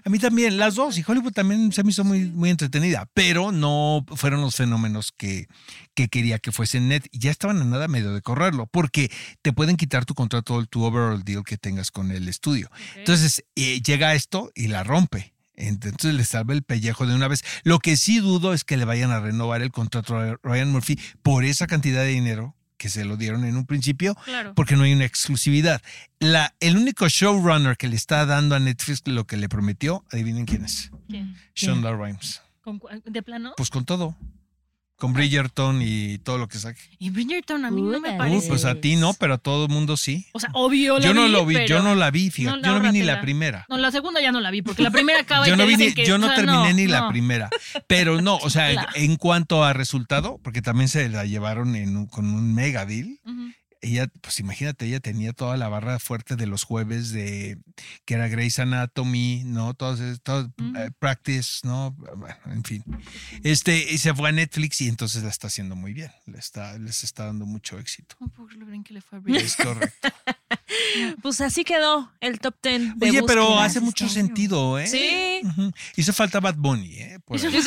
A 0.04 0.10
mí 0.10 0.18
también, 0.18 0.56
las 0.56 0.74
dos, 0.74 0.98
y 0.98 1.04
Hollywood 1.06 1.32
también 1.32 1.72
se 1.72 1.84
me 1.84 1.90
hizo 1.90 2.02
muy, 2.04 2.26
muy 2.26 2.50
entretenida, 2.50 3.08
pero 3.14 3.52
no 3.52 4.04
fueron 4.16 4.40
los 4.40 4.56
fenómenos 4.56 5.12
que, 5.16 5.46
que 5.94 6.08
quería 6.08 6.38
que 6.38 6.52
fuesen 6.52 6.88
net. 6.88 7.04
Y 7.12 7.20
ya 7.20 7.30
estaban 7.30 7.60
a 7.60 7.64
nada 7.64 7.86
medio 7.88 8.12
de 8.12 8.22
correrlo, 8.22 8.66
porque 8.66 9.10
te 9.42 9.52
pueden 9.52 9.76
quitar 9.76 10.04
tu 10.04 10.14
contrato, 10.14 10.64
tu 10.66 10.82
overall 10.82 11.22
deal 11.22 11.44
que 11.44 11.58
tengas 11.58 11.90
con 11.90 12.10
el 12.10 12.28
estudio. 12.28 12.70
Entonces 12.96 13.44
eh, 13.54 13.80
llega 13.82 14.14
esto 14.14 14.50
y 14.54 14.68
la 14.68 14.82
rompe. 14.82 15.35
Entonces 15.56 16.14
le 16.14 16.24
salva 16.24 16.52
el 16.54 16.62
pellejo 16.62 17.06
de 17.06 17.14
una 17.14 17.28
vez. 17.28 17.42
Lo 17.64 17.78
que 17.78 17.96
sí 17.96 18.18
dudo 18.20 18.52
es 18.52 18.64
que 18.64 18.76
le 18.76 18.84
vayan 18.84 19.10
a 19.10 19.20
renovar 19.20 19.62
el 19.62 19.70
contrato 19.72 20.16
a 20.18 20.38
Ryan 20.42 20.70
Murphy 20.70 20.98
por 21.22 21.44
esa 21.44 21.66
cantidad 21.66 22.02
de 22.02 22.08
dinero 22.08 22.54
que 22.76 22.90
se 22.90 23.06
lo 23.06 23.16
dieron 23.16 23.44
en 23.46 23.56
un 23.56 23.64
principio, 23.64 24.14
Claro. 24.26 24.52
porque 24.54 24.76
no 24.76 24.82
hay 24.82 24.92
una 24.92 25.06
exclusividad. 25.06 25.80
La, 26.18 26.54
el 26.60 26.76
único 26.76 27.08
showrunner 27.08 27.78
que 27.78 27.88
le 27.88 27.96
está 27.96 28.26
dando 28.26 28.54
a 28.54 28.58
Netflix 28.58 29.00
lo 29.06 29.26
que 29.26 29.38
le 29.38 29.48
prometió, 29.48 30.04
adivinen 30.12 30.44
quién 30.44 30.66
es. 30.66 30.90
¿Quién? 31.08 31.34
Shonda 31.54 31.92
Rhimes. 31.92 32.42
¿Con 32.60 32.78
cu- 32.78 32.88
¿De 33.06 33.22
plano? 33.22 33.54
Pues 33.56 33.70
con 33.70 33.86
todo. 33.86 34.14
Con 34.96 35.12
Bridgerton 35.12 35.82
y 35.82 36.16
todo 36.18 36.38
lo 36.38 36.48
que 36.48 36.58
saque. 36.58 36.80
Y 36.98 37.10
Bridgerton 37.10 37.66
a 37.66 37.70
mí 37.70 37.82
no 37.82 38.00
me 38.00 38.12
Uy, 38.12 38.16
parece. 38.18 38.46
Uh, 38.46 38.48
pues 38.48 38.64
a 38.64 38.76
ti 38.76 38.96
no, 38.96 39.12
pero 39.12 39.34
a 39.34 39.38
todo 39.38 39.66
el 39.66 39.70
mundo 39.70 39.98
sí. 39.98 40.26
O 40.32 40.40
sea, 40.40 40.48
obvio 40.54 40.98
la 40.98 41.04
Yo 41.04 41.12
no 41.12 41.24
vi, 41.26 41.30
lo 41.30 41.44
vi, 41.44 41.66
yo 41.66 41.82
no 41.82 41.94
la 41.94 42.10
vi, 42.10 42.30
fíjate. 42.30 42.62
No, 42.62 42.66
yo 42.66 42.78
no 42.78 42.80
vi 42.80 42.98
ni 43.00 43.04
la 43.04 43.20
primera. 43.20 43.66
No, 43.68 43.76
la 43.76 43.90
segunda 43.90 44.22
ya 44.22 44.32
no 44.32 44.40
la 44.40 44.50
vi, 44.50 44.62
porque 44.62 44.82
la 44.82 44.90
primera 44.90 45.20
acaba 45.20 45.46
Yo 45.46 45.52
y 45.52 45.56
no, 45.58 45.64
te 45.64 45.68
vi 45.68 45.76
ni- 45.76 45.92
que, 45.94 46.06
yo 46.06 46.16
no 46.16 46.26
o 46.26 46.28
sea, 46.30 46.36
terminé 46.36 46.72
ni 46.72 46.86
la 46.86 47.08
primera. 47.10 47.50
Pero 47.86 48.22
no, 48.22 48.36
o 48.36 48.48
sea, 48.48 48.70
en, 48.94 49.16
cuanto 49.16 49.64
a 49.64 49.74
resultado, 49.74 50.40
porque 50.42 50.62
también 50.62 50.88
se 50.88 51.08
la 51.10 51.26
llevaron 51.26 51.76
en 51.76 51.94
un- 51.94 52.06
con 52.06 52.32
un 52.32 52.54
mega 52.54 52.86
deal. 52.86 53.18
Ujú. 53.26 53.52
Ella, 53.82 54.06
pues 54.22 54.40
imagínate, 54.40 54.86
ella 54.86 55.00
tenía 55.00 55.32
toda 55.32 55.56
la 55.56 55.68
barra 55.68 55.98
fuerte 55.98 56.34
de 56.36 56.46
los 56.46 56.64
jueves 56.64 57.10
de 57.12 57.58
que 58.04 58.14
era 58.14 58.26
Grey's 58.28 58.58
Anatomy, 58.58 59.42
¿no? 59.44 59.74
Todo, 59.74 59.94
ese- 59.94 60.18
todo 60.20 60.50
Ujú. 60.58 60.76
eh, 60.76 60.90
Practice, 60.98 61.60
¿no? 61.62 61.92
Bueno, 62.16 62.36
en 62.46 62.64
fin. 62.64 62.84
Este, 63.44 63.92
y 63.92 63.98
se 63.98 64.14
fue 64.14 64.30
a 64.30 64.32
Netflix 64.32 64.80
y 64.80 64.88
entonces 64.88 65.22
la 65.22 65.28
está 65.30 65.48
haciendo 65.48 65.76
muy 65.76 65.92
bien. 65.92 66.10
Le 66.26 66.38
está, 66.38 66.78
les 66.78 67.04
está 67.04 67.26
dando 67.26 67.44
mucho 67.46 67.78
éxito. 67.78 68.16
Puedo 68.18 68.46
creer 68.48 68.60
lo 68.60 68.66
bien 68.66 68.82
que 68.82 68.94
le 68.94 69.00
fue 69.02 69.18
a. 69.18 69.22
Es 69.36 69.56
correcto. 69.56 70.08
Pues 71.22 71.40
así 71.40 71.64
quedó 71.64 72.10
el 72.20 72.38
top 72.40 72.54
10 72.62 72.98
de 72.98 73.10
Oye, 73.10 73.22
pero 73.24 73.58
hace 73.58 73.78
este 73.78 73.80
mucho 73.80 74.08
sentido, 74.08 74.78
¿eh? 74.78 74.86
Sí. 74.86 75.40
Hizo 75.96 76.12
falta 76.12 76.40
Bad 76.40 76.56
Bunny, 76.56 76.94
¿eh? 76.98 77.18
Por. 77.24 77.36
Eso- 77.36 77.48
Es 77.50 77.64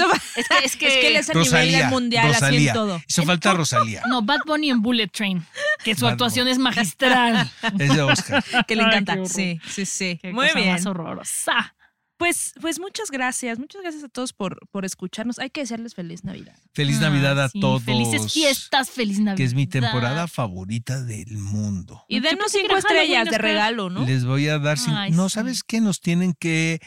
que, 0.47 0.65
es 0.65 0.75
que, 0.75 0.87
es 0.87 0.93
que 0.93 1.07
él 1.07 1.15
es 1.17 1.29
a 1.29 1.33
nivel 1.33 1.45
Rosalía, 1.45 1.89
mundial 1.89 2.25
así 2.27 2.33
Rosalía. 2.35 2.69
en 2.69 2.73
todo. 2.73 3.01
Hizo 3.07 3.23
falta 3.23 3.53
Rosalía. 3.53 4.03
No, 4.07 4.21
Bad 4.21 4.39
Bunny 4.45 4.69
en 4.69 4.81
Bullet 4.81 5.07
Train, 5.07 5.45
que 5.83 5.95
su 5.95 6.05
Bad 6.05 6.13
actuación 6.13 6.47
es 6.47 6.57
magistral. 6.57 7.49
Es 7.79 7.93
de 7.95 8.01
Oscar. 8.01 8.43
Que 8.67 8.75
le 8.75 8.83
Ay, 8.83 8.87
encanta. 8.89 9.13
horror. 9.13 9.27
Sí, 9.29 9.59
sí, 9.69 9.85
sí. 9.85 10.19
Qué 10.21 10.31
Muy 10.31 10.47
cosa 10.47 10.59
bien. 10.59 10.71
más 10.73 10.85
horrorosa. 10.85 11.75
Pues, 12.19 12.53
pues 12.59 12.79
muchas 12.81 13.11
gracias. 13.11 13.57
Muchas 13.59 13.81
gracias 13.81 14.03
a 14.03 14.09
todos 14.09 14.33
por, 14.33 14.59
por 14.71 14.83
escucharnos. 14.83 15.39
Hay 15.39 15.49
que 15.49 15.61
desearles 15.61 15.95
feliz 15.95 16.25
Navidad. 16.25 16.53
Feliz 16.73 16.97
Ah, 16.97 17.03
Navidad 17.09 17.41
a 17.41 17.47
sí, 17.47 17.61
todos. 17.61 17.81
Felices 17.81 18.33
fiestas, 18.33 18.89
feliz 18.89 19.19
Navidad. 19.19 19.37
Que 19.37 19.45
es 19.45 19.53
mi 19.53 19.67
temporada 19.67 20.27
favorita 20.27 21.01
del 21.01 21.37
mundo. 21.37 22.03
Y 22.09 22.19
denos 22.19 22.51
cinco 22.51 22.75
estrellas 22.75 23.29
de 23.29 23.37
regalo, 23.37 23.89
¿no? 23.89 24.05
Les 24.05 24.25
voy 24.25 24.49
a 24.49 24.59
dar. 24.59 24.77
cin- 24.77 24.93
Ay, 24.97 25.11
no, 25.11 25.29
sí. 25.29 25.35
¿sabes 25.35 25.63
qué? 25.63 25.79
Nos 25.79 26.01
tienen 26.01 26.33
que. 26.37 26.81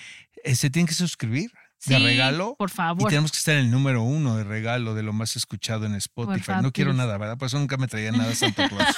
eh, 0.44 0.54
se 0.54 0.68
tienen 0.68 0.86
que 0.86 0.94
suscribir 0.94 1.50
de 1.84 1.96
Sí, 1.96 2.02
regalo. 2.02 2.54
Por 2.58 2.70
Y 2.70 2.72
favor. 2.72 3.08
tenemos 3.08 3.32
que 3.32 3.38
estar 3.38 3.54
en 3.56 3.64
el 3.66 3.70
número 3.70 4.02
uno 4.02 4.36
de 4.36 4.44
regalo 4.44 4.94
de 4.94 5.02
lo 5.02 5.12
más 5.12 5.36
escuchado 5.36 5.84
en 5.86 5.94
Spotify. 5.96 6.40
favor, 6.44 6.62
No 6.62 6.72
quiero 6.72 6.90
please. 6.92 7.06
nada, 7.06 7.18
¿verdad? 7.18 7.36
Por 7.38 7.46
eso 7.46 7.58
nunca 7.58 7.76
me 7.76 7.88
traía 7.88 8.12
nada 8.12 8.34
Santa 8.34 8.68
Claus. 8.68 8.94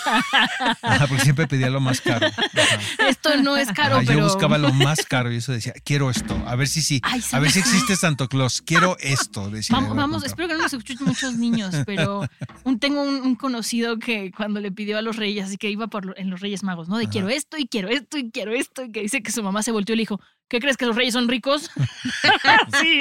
Ajá, 0.82 1.06
porque 1.06 1.22
siempre 1.24 1.46
pedía 1.46 1.70
lo 1.70 1.80
más 1.80 2.00
caro. 2.00 2.26
Ajá. 2.26 3.08
Esto 3.08 3.36
no 3.42 3.56
es 3.56 3.68
caro, 3.72 3.96
Ajá, 3.96 4.04
pero. 4.06 4.18
Yo 4.20 4.24
buscaba 4.24 4.58
lo 4.58 4.72
más 4.72 5.04
caro 5.06 5.32
y 5.32 5.36
eso 5.36 5.52
decía, 5.52 5.72
quiero 5.84 6.10
esto. 6.10 6.40
A 6.46 6.56
ver 6.56 6.68
si 6.68 6.82
sí. 6.82 7.00
Ay, 7.02 7.22
a 7.32 7.38
ver 7.40 7.50
si 7.50 7.58
existe 7.60 7.96
Santo 7.96 8.28
Claus. 8.28 8.62
Quiero 8.62 8.96
esto. 9.00 9.50
Decía, 9.50 9.76
Vamos, 9.78 10.24
espero 10.24 10.48
que 10.48 10.54
no 10.54 10.62
nos 10.62 10.72
escuchen 10.72 10.98
muchos 11.06 11.34
niños, 11.36 11.74
pero 11.86 12.22
un, 12.64 12.78
tengo 12.78 13.02
un, 13.02 13.14
un 13.22 13.34
conocido 13.34 13.98
que 13.98 14.30
cuando 14.32 14.60
le 14.60 14.70
pidió 14.72 14.98
a 14.98 15.02
los 15.02 15.16
reyes, 15.16 15.46
así 15.46 15.56
que 15.56 15.70
iba 15.70 15.86
por 15.88 16.14
en 16.18 16.30
los 16.30 16.40
Reyes 16.40 16.62
Magos, 16.62 16.88
¿no? 16.88 16.96
De 16.98 17.04
Ajá. 17.04 17.12
quiero 17.12 17.28
esto 17.28 17.56
y 17.58 17.66
quiero 17.66 17.88
esto 17.88 18.18
y 18.18 18.30
quiero 18.30 18.52
esto, 18.52 18.84
y 18.84 18.92
que 18.92 19.00
dice 19.00 19.22
que 19.22 19.32
su 19.32 19.42
mamá 19.42 19.62
se 19.62 19.72
volteó 19.72 19.94
y 19.94 19.96
le 19.96 20.02
dijo, 20.02 20.20
¿qué 20.48 20.61
crees 20.61 20.76
que 20.76 20.87
los 20.87 20.94
reyes 20.96 21.14
son 21.14 21.28
ricos? 21.28 21.70
sí, 22.80 22.98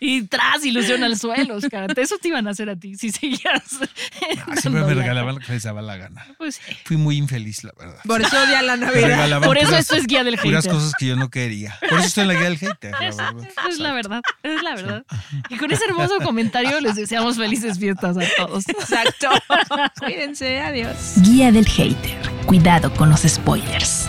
y 0.00 0.22
tras 0.22 0.64
ilusión 0.64 1.02
al 1.04 1.18
suelo, 1.18 1.56
Oscar. 1.56 1.92
Eso 1.98 2.16
te 2.18 2.28
iban 2.28 2.46
a 2.46 2.50
hacer 2.50 2.68
a 2.70 2.76
ti 2.76 2.94
si 2.96 3.10
seguías. 3.10 3.78
Ah, 4.46 4.56
siempre 4.56 4.82
me 4.84 4.94
regalaban 4.94 5.34
lo 5.36 5.40
que 5.40 5.52
les 5.52 5.62
daba 5.62 5.82
la 5.82 5.96
gana. 5.96 6.26
Pues 6.38 6.56
sí. 6.56 6.76
Fui 6.84 6.96
muy 6.96 7.16
infeliz, 7.16 7.64
la 7.64 7.72
verdad. 7.78 8.00
Por 8.06 8.20
eso 8.22 8.36
odia 8.42 8.62
la 8.62 8.76
Navidad. 8.76 9.40
Por 9.42 9.56
eso 9.58 9.68
puras- 9.68 9.80
esto 9.80 9.96
es 9.96 10.06
guía 10.06 10.24
del 10.24 10.36
puras 10.38 10.64
hater. 10.64 10.72
cosas 10.78 10.92
que 10.98 11.06
yo 11.06 11.16
no 11.16 11.30
quería. 11.30 11.76
Por 11.88 11.98
eso 11.98 12.08
estoy 12.08 12.22
en 12.22 12.28
la 12.28 12.34
guía 12.34 12.44
del 12.44 12.58
hater. 12.58 12.92
la 12.92 13.06
Es, 13.08 13.16
verdad. 13.16 13.48
es 13.68 13.78
la 13.78 13.92
verdad, 13.92 14.22
es 14.42 14.62
la 14.62 14.74
verdad. 14.74 15.04
Y 15.50 15.56
con 15.56 15.70
ese 15.72 15.84
hermoso 15.86 16.18
comentario 16.22 16.80
les 16.80 16.96
deseamos 16.96 17.36
felices 17.36 17.78
fiestas 17.78 18.16
a 18.16 18.22
todos. 18.36 18.68
Exacto. 18.68 19.28
Cuídense. 20.00 20.60
Adiós. 20.60 21.14
Guía 21.22 21.50
del 21.52 21.66
Hater. 21.66 22.16
Cuidado 22.46 22.92
con 22.94 23.08
los 23.10 23.20
spoilers. 23.22 24.08